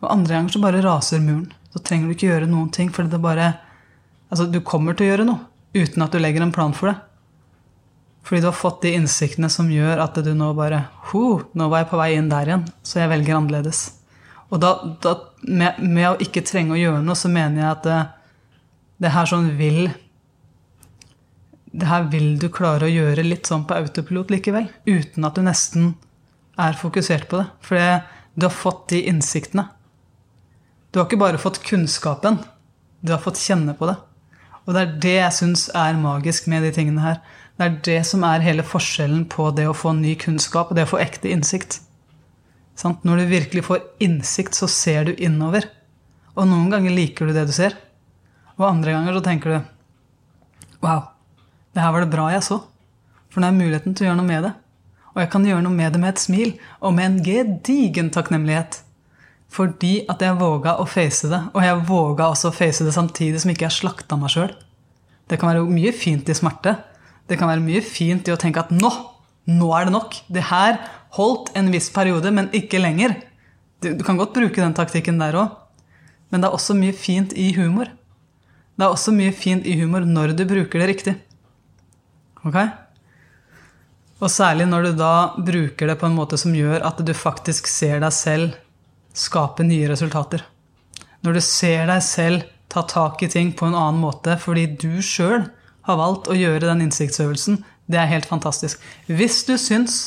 Og 0.00 0.10
andre 0.10 0.38
ganger 0.38 0.56
så 0.56 0.64
bare 0.64 0.82
raser 0.84 1.22
muren. 1.22 1.52
Så 1.74 1.82
trenger 1.84 2.08
du 2.08 2.16
ikke 2.16 2.32
gjøre 2.32 2.50
noen 2.50 2.72
ting. 2.74 2.90
fordi 2.90 3.14
det 3.14 3.22
bare, 3.22 3.54
altså 4.30 4.46
Du 4.46 4.60
kommer 4.60 4.94
til 4.94 5.06
å 5.06 5.10
gjøre 5.12 5.28
noe 5.28 5.40
uten 5.74 6.02
at 6.02 6.12
du 6.12 6.18
legger 6.18 6.42
en 6.42 6.54
plan 6.54 6.74
for 6.74 6.90
det. 6.90 6.98
Fordi 8.24 8.40
du 8.40 8.48
har 8.48 8.56
fått 8.56 8.82
de 8.86 8.94
innsiktene 8.96 9.50
som 9.52 9.68
gjør 9.70 10.00
at 10.06 10.16
du 10.24 10.30
nå 10.36 10.48
bare 10.56 10.86
Ho, 11.10 11.42
nå 11.52 11.68
var 11.68 11.82
jeg 11.82 11.90
på 11.90 12.00
vei 12.00 12.14
inn 12.16 12.30
der 12.32 12.48
igjen, 12.48 12.64
så 12.82 13.02
jeg 13.02 13.12
velger 13.12 13.36
annerledes. 13.36 13.82
Og 14.48 14.60
da, 14.62 14.70
da 15.04 15.12
med, 15.42 15.82
med, 15.82 16.06
å 16.08 16.22
ikke 16.22 16.44
trenge 16.46 16.72
å 16.72 16.80
gjøre 16.80 17.02
noe, 17.04 17.18
så 17.18 17.28
mener 17.32 17.60
jeg 17.60 17.68
at 17.70 17.84
det, 17.84 17.98
det 19.04 19.12
her 19.12 19.28
sånn 19.28 19.50
vil 19.58 19.82
Det 21.74 21.88
her 21.90 22.08
vil 22.12 22.36
du 22.38 22.48
klare 22.54 22.86
å 22.86 22.92
gjøre 22.92 23.26
litt 23.26 23.50
sånn 23.50 23.66
på 23.66 23.76
autopilot 23.76 24.30
likevel. 24.30 24.68
Uten 24.86 25.26
at 25.26 25.34
du 25.34 25.42
nesten 25.42 25.94
er 26.54 26.78
fokusert 26.78 27.26
på 27.28 27.40
det. 27.40 27.48
For 27.66 27.80
du 28.38 28.46
har 28.46 28.54
fått 28.54 28.92
de 28.92 29.00
innsiktene. 29.10 29.66
Du 30.94 31.00
har 31.00 31.08
ikke 31.08 31.18
bare 31.18 31.40
fått 31.42 31.58
kunnskapen, 31.66 32.38
du 33.02 33.10
har 33.10 33.18
fått 33.18 33.40
kjenne 33.42 33.74
på 33.74 33.88
det. 33.90 33.96
Og 34.64 34.76
det 34.76 34.82
er 34.84 34.92
det 35.02 35.14
jeg 35.16 35.34
syns 35.34 35.64
er 35.74 35.98
magisk 35.98 36.46
med 36.48 36.62
de 36.62 36.70
tingene 36.76 37.02
her. 37.02 37.18
Det 37.54 37.66
er 37.66 37.74
det 37.86 38.00
som 38.08 38.24
er 38.26 38.42
hele 38.42 38.64
forskjellen 38.66 39.28
på 39.30 39.46
det 39.54 39.68
å 39.70 39.76
få 39.76 39.92
ny 39.94 40.16
kunnskap 40.18 40.72
og 40.72 40.78
det 40.78 40.88
å 40.88 40.92
få 40.96 41.02
ekte 41.04 41.30
innsikt. 41.30 41.78
Når 42.82 43.20
du 43.20 43.30
virkelig 43.30 43.62
får 43.68 43.84
innsikt, 44.02 44.56
så 44.58 44.66
ser 44.70 45.06
du 45.06 45.14
innover. 45.14 45.68
Og 46.34 46.48
noen 46.50 46.72
ganger 46.72 46.94
liker 46.94 47.30
du 47.30 47.36
det 47.36 47.46
du 47.46 47.54
ser. 47.54 47.76
Og 48.58 48.66
andre 48.66 48.96
ganger 48.96 49.14
så 49.14 49.22
tenker 49.22 49.54
du 49.54 49.72
Wow, 50.84 51.06
det 51.72 51.80
her 51.80 51.94
var 51.94 52.02
det 52.04 52.12
bra 52.12 52.26
jeg 52.34 52.42
så. 52.44 52.58
For 53.30 53.40
nå 53.40 53.48
er 53.48 53.56
muligheten 53.56 53.94
til 53.94 54.04
å 54.04 54.08
gjøre 54.10 54.18
noe 54.18 54.28
med 54.28 54.48
det. 54.48 54.50
Og 55.14 55.22
jeg 55.22 55.30
kan 55.30 55.46
gjøre 55.46 55.62
noe 55.64 55.74
med 55.74 55.94
det 55.94 56.00
med 56.02 56.10
et 56.10 56.22
smil 56.22 56.50
og 56.80 56.96
med 56.96 57.06
en 57.06 57.20
gedigen 57.24 58.10
takknemlighet. 58.14 58.80
Fordi 59.54 59.92
at 60.10 60.22
jeg 60.26 60.40
våga 60.40 60.74
å 60.82 60.88
face 60.90 61.30
det. 61.30 61.40
Og 61.54 61.62
jeg 61.62 61.86
våga 61.86 62.26
også 62.34 62.50
å 62.50 62.56
face 62.56 62.84
det 62.84 62.96
samtidig 62.96 63.40
som 63.42 63.54
ikke 63.54 63.68
jeg 63.68 63.78
slakta 63.78 64.18
meg 64.18 64.34
sjøl. 64.34 64.50
Det 65.30 65.38
kan 65.38 65.52
være 65.52 65.64
mye 65.70 65.94
fint 65.94 66.28
i 66.28 66.36
smerte. 66.36 66.74
Det 67.28 67.38
kan 67.40 67.48
være 67.48 67.64
mye 67.64 67.82
fint 67.84 68.28
i 68.28 68.34
å 68.34 68.38
tenke 68.40 68.62
at 68.64 68.72
nå, 68.74 68.90
nå 69.48 69.70
er 69.76 69.88
det 69.88 69.94
nok. 69.94 70.16
Det 70.28 70.46
her 70.50 70.78
holdt 71.16 71.52
en 71.58 71.70
viss 71.72 71.90
periode, 71.94 72.32
men 72.34 72.50
ikke 72.56 72.82
lenger. 72.82 73.16
Du, 73.80 73.92
du 73.96 74.04
kan 74.04 74.18
godt 74.20 74.34
bruke 74.36 74.60
den 74.60 74.76
taktikken 74.76 75.20
der 75.22 75.38
òg. 75.40 75.60
Men 76.32 76.42
det 76.42 76.48
er 76.48 76.56
også 76.56 76.76
mye 76.76 76.94
fint 76.96 77.32
i 77.38 77.52
humor. 77.56 77.90
Det 78.74 78.82
er 78.82 78.90
også 78.90 79.14
mye 79.14 79.32
fint 79.36 79.66
i 79.70 79.76
humor 79.78 80.06
når 80.08 80.34
du 80.34 80.42
bruker 80.50 80.82
det 80.82 80.88
riktig. 80.90 81.14
Ok? 82.44 82.58
Og 84.24 84.30
særlig 84.32 84.66
når 84.66 84.88
du 84.88 84.96
da 84.98 85.14
bruker 85.36 85.90
det 85.90 85.98
på 86.00 86.08
en 86.08 86.16
måte 86.16 86.38
som 86.40 86.54
gjør 86.56 86.82
at 86.86 87.00
du 87.06 87.12
faktisk 87.16 87.68
ser 87.70 88.02
deg 88.02 88.14
selv 88.14 88.58
skape 89.14 89.64
nye 89.66 89.88
resultater. 89.90 90.42
Når 91.22 91.38
du 91.38 91.42
ser 91.44 91.86
deg 91.88 92.02
selv 92.04 92.48
ta 92.72 92.82
tak 92.90 93.22
i 93.22 93.30
ting 93.30 93.52
på 93.54 93.68
en 93.68 93.76
annen 93.78 94.02
måte 94.02 94.34
fordi 94.42 94.66
du 94.80 94.98
sjøl 95.04 95.44
har 95.84 96.00
valgt 96.00 96.30
å 96.30 96.36
gjøre 96.36 96.66
den 96.66 96.86
innsiktsøvelsen, 96.86 97.60
det 97.90 98.00
er 98.00 98.10
helt 98.10 98.28
fantastisk. 98.28 98.80
Hvis 99.06 99.42
du 99.48 99.56
syns 99.60 99.98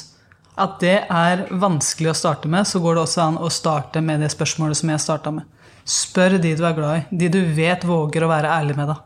at 0.57 0.79
det 0.81 1.03
er 1.13 1.45
vanskelig 1.61 2.11
å 2.11 2.17
starte 2.17 2.49
med, 2.49 2.65
så 2.65 2.81
går 2.81 2.97
det 2.97 3.03
også 3.03 3.23
an 3.27 3.37
å 3.37 3.51
starte 3.53 4.01
med 4.01 4.23
det 4.25 4.31
spørsmålet 4.33 4.79
som 4.79 4.89
jeg 4.89 5.03
starta 5.03 5.33
med. 5.35 5.45
Spør 5.87 6.39
de 6.41 6.55
du 6.57 6.63
er 6.65 6.75
glad 6.75 6.97
i, 6.97 7.17
de 7.21 7.29
du 7.31 7.41
vet 7.55 7.85
våger 7.85 8.25
å 8.25 8.31
være 8.31 8.51
ærlig 8.51 8.77
med 8.79 8.89
deg. 8.91 9.03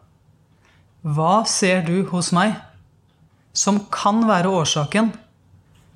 Hva 1.01 1.41
ser 1.49 1.84
du 1.86 2.05
hos 2.12 2.31
meg 2.36 2.55
som 3.57 3.81
kan 3.91 4.23
være 4.29 4.49
årsaken 4.53 5.12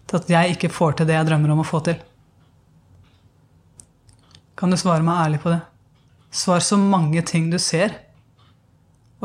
til 0.09 0.19
at 0.19 0.29
jeg 0.29 0.57
ikke 0.57 0.73
får 0.73 0.99
til 0.99 1.09
det 1.09 1.15
jeg 1.15 1.29
drømmer 1.29 1.55
om 1.55 1.63
å 1.63 1.67
få 1.67 1.79
til? 1.87 1.97
Kan 4.59 4.71
du 4.71 4.79
svare 4.79 5.03
meg 5.05 5.21
ærlig 5.23 5.41
på 5.43 5.53
det? 5.53 5.61
Svar 6.35 6.63
så 6.63 6.77
mange 6.79 7.23
ting 7.27 7.47
du 7.51 7.57
ser. 7.61 7.95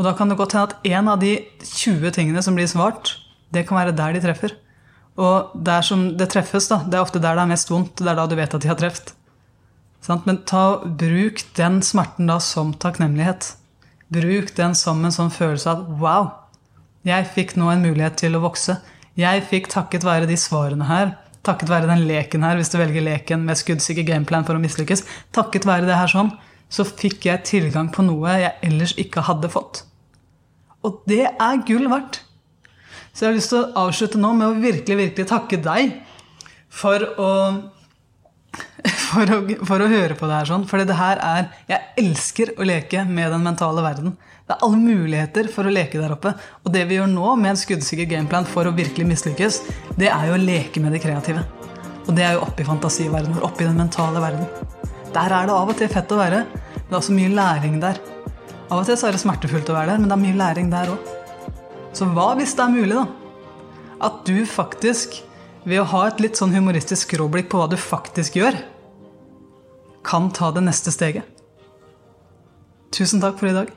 Og 0.01 0.07
da 0.07 0.15
kan 0.17 0.33
det 0.33 0.39
godt 0.41 0.57
hende 0.57 0.71
at 0.73 0.87
en 0.97 1.13
av 1.13 1.21
de 1.21 1.35
20 1.61 2.15
tingene 2.17 2.41
som 2.41 2.57
blir 2.57 2.69
svart, 2.71 3.19
det 3.53 3.67
kan 3.69 3.77
være 3.77 3.93
der 3.93 4.17
de 4.17 4.23
treffer. 4.25 4.55
Og 5.21 5.53
der 5.69 5.85
som 5.85 6.07
det 6.17 6.31
treffes, 6.33 6.71
da, 6.71 6.79
det 6.89 6.97
er 6.97 7.05
ofte 7.05 7.21
der 7.21 7.37
det 7.37 7.45
er 7.45 7.51
mest 7.51 7.69
vondt. 7.69 8.01
Det 8.01 8.09
er 8.09 8.17
da 8.17 8.25
du 8.25 8.39
vet 8.39 8.55
at 8.57 8.65
de 8.65 8.71
har 8.71 8.79
truffet. 8.81 9.13
Men 10.25 10.41
ta, 10.49 10.81
bruk 10.81 11.43
den 11.59 11.83
smerten 11.85 12.31
da 12.31 12.39
som 12.41 12.73
takknemlighet. 12.73 13.51
Bruk 14.09 14.55
den 14.57 14.73
som 14.75 15.05
en 15.05 15.13
sånn 15.13 15.29
følelse 15.35 15.75
av 15.75 15.85
wow, 16.01 16.31
jeg 17.05 17.29
fikk 17.35 17.53
nå 17.61 17.69
en 17.73 17.85
mulighet 17.85 18.17
til 18.25 18.35
å 18.37 18.43
vokse. 18.43 18.79
Jeg 19.21 19.45
fikk 19.53 19.69
takket 19.73 20.07
være 20.09 20.29
de 20.31 20.39
svarene 20.41 20.89
her, 20.89 21.13
takket 21.45 21.69
være 21.69 21.91
den 21.93 22.07
leken 22.09 22.45
her, 22.47 22.57
hvis 22.57 22.73
du 22.73 22.79
velger 22.81 23.05
leken 23.05 23.45
med 23.45 23.61
skuddsikker 23.61 24.09
gameplan 24.09 24.49
for 24.49 24.57
å 24.57 24.63
mislykkes, 24.65 25.05
takket 25.37 25.69
være 25.69 25.89
det 25.89 26.01
her 26.01 26.11
sånn, 26.11 26.33
så 26.73 26.89
fikk 26.89 27.29
jeg 27.29 27.45
tilgang 27.49 27.93
på 27.93 28.05
noe 28.07 28.41
jeg 28.41 28.57
ellers 28.65 28.97
ikke 29.01 29.29
hadde 29.29 29.53
fått. 29.53 29.85
Og 30.87 31.03
det 31.11 31.27
er 31.29 31.65
gull 31.69 31.89
verdt. 31.91 32.23
Så 33.13 33.27
jeg 33.27 33.31
har 33.31 33.37
lyst 33.37 33.53
til 33.53 33.61
å 33.61 33.85
avslutte 33.87 34.21
nå 34.21 34.33
med 34.39 34.49
å 34.49 34.63
virkelig, 34.63 34.97
virkelig 35.05 35.29
takke 35.29 35.59
deg 35.61 35.99
for 36.71 37.05
å 37.21 37.31
for 39.11 39.31
å, 39.31 39.39
for 39.67 39.83
å 39.83 39.89
høre 39.91 40.17
på 40.19 40.27
det 40.27 40.39
her 40.41 40.49
sånn. 40.49 40.67
For 40.67 40.83
det 40.87 40.97
her 40.99 41.21
er 41.23 41.49
Jeg 41.71 41.81
elsker 42.03 42.55
å 42.59 42.67
leke 42.67 43.05
med 43.07 43.31
den 43.35 43.45
mentale 43.47 43.83
verden. 43.85 44.17
Det 44.47 44.57
er 44.57 44.65
alle 44.67 44.81
muligheter 44.81 45.51
for 45.53 45.69
å 45.69 45.75
leke 45.75 46.01
der 46.01 46.15
oppe. 46.17 46.33
Og 46.65 46.73
det 46.75 46.87
vi 46.91 46.99
gjør 46.99 47.11
nå 47.13 47.35
med 47.39 47.53
en 47.53 47.61
skuddsikker 47.61 48.09
gameplan 48.11 48.49
for 48.51 48.67
å 48.67 48.75
virkelig 48.75 49.07
mislykkes, 49.07 49.61
det 50.01 50.11
er 50.11 50.31
jo 50.31 50.39
å 50.39 50.43
leke 50.43 50.83
med 50.83 50.97
det 50.97 51.03
kreative. 51.05 51.45
Og 52.09 52.15
det 52.17 52.27
er 52.27 52.35
jo 52.35 52.47
oppe 52.47 52.65
i 52.65 52.67
fantasiverdenen 52.67 53.39
vår, 53.39 53.47
oppe 53.47 53.63
i 53.63 53.69
den 53.69 53.79
mentale 53.79 54.23
verden. 54.23 54.49
Der 55.15 55.37
er 55.37 55.47
det 55.47 55.55
av 55.55 55.71
og 55.71 55.79
til 55.79 55.91
fett 55.93 56.11
å 56.15 56.19
være. 56.19 56.43
Det 56.81 56.91
er 56.91 56.99
også 56.99 57.15
mye 57.15 57.31
læring 57.37 57.79
der. 57.83 58.01
Av 58.71 58.79
og 58.79 58.87
til 58.87 58.95
så 58.99 59.09
er 59.09 59.17
det 59.17 59.23
smertefullt 59.25 59.71
å 59.73 59.75
være 59.75 59.91
der, 59.91 59.99
men 59.99 60.11
det 60.11 60.15
er 60.15 60.23
mye 60.23 60.39
læring 60.39 60.69
der 60.71 60.93
òg. 60.93 61.09
Så 61.97 62.07
hva 62.15 62.29
hvis 62.39 62.53
det 62.55 62.63
er 62.63 62.71
mulig, 62.71 62.95
da? 62.95 63.07
At 64.07 64.21
du 64.29 64.37
faktisk, 64.47 65.17
ved 65.67 65.83
å 65.83 65.89
ha 65.91 66.05
et 66.07 66.23
litt 66.23 66.39
sånn 66.39 66.55
humoristisk 66.55 67.09
skråblikk 67.11 67.51
på 67.51 67.59
hva 67.59 67.67
du 67.73 67.75
faktisk 67.81 68.39
gjør, 68.39 68.61
kan 70.07 70.31
ta 70.33 70.53
det 70.55 70.63
neste 70.65 70.95
steget. 70.95 71.27
Tusen 72.95 73.21
takk 73.23 73.43
for 73.43 73.51
i 73.51 73.57
dag. 73.59 73.75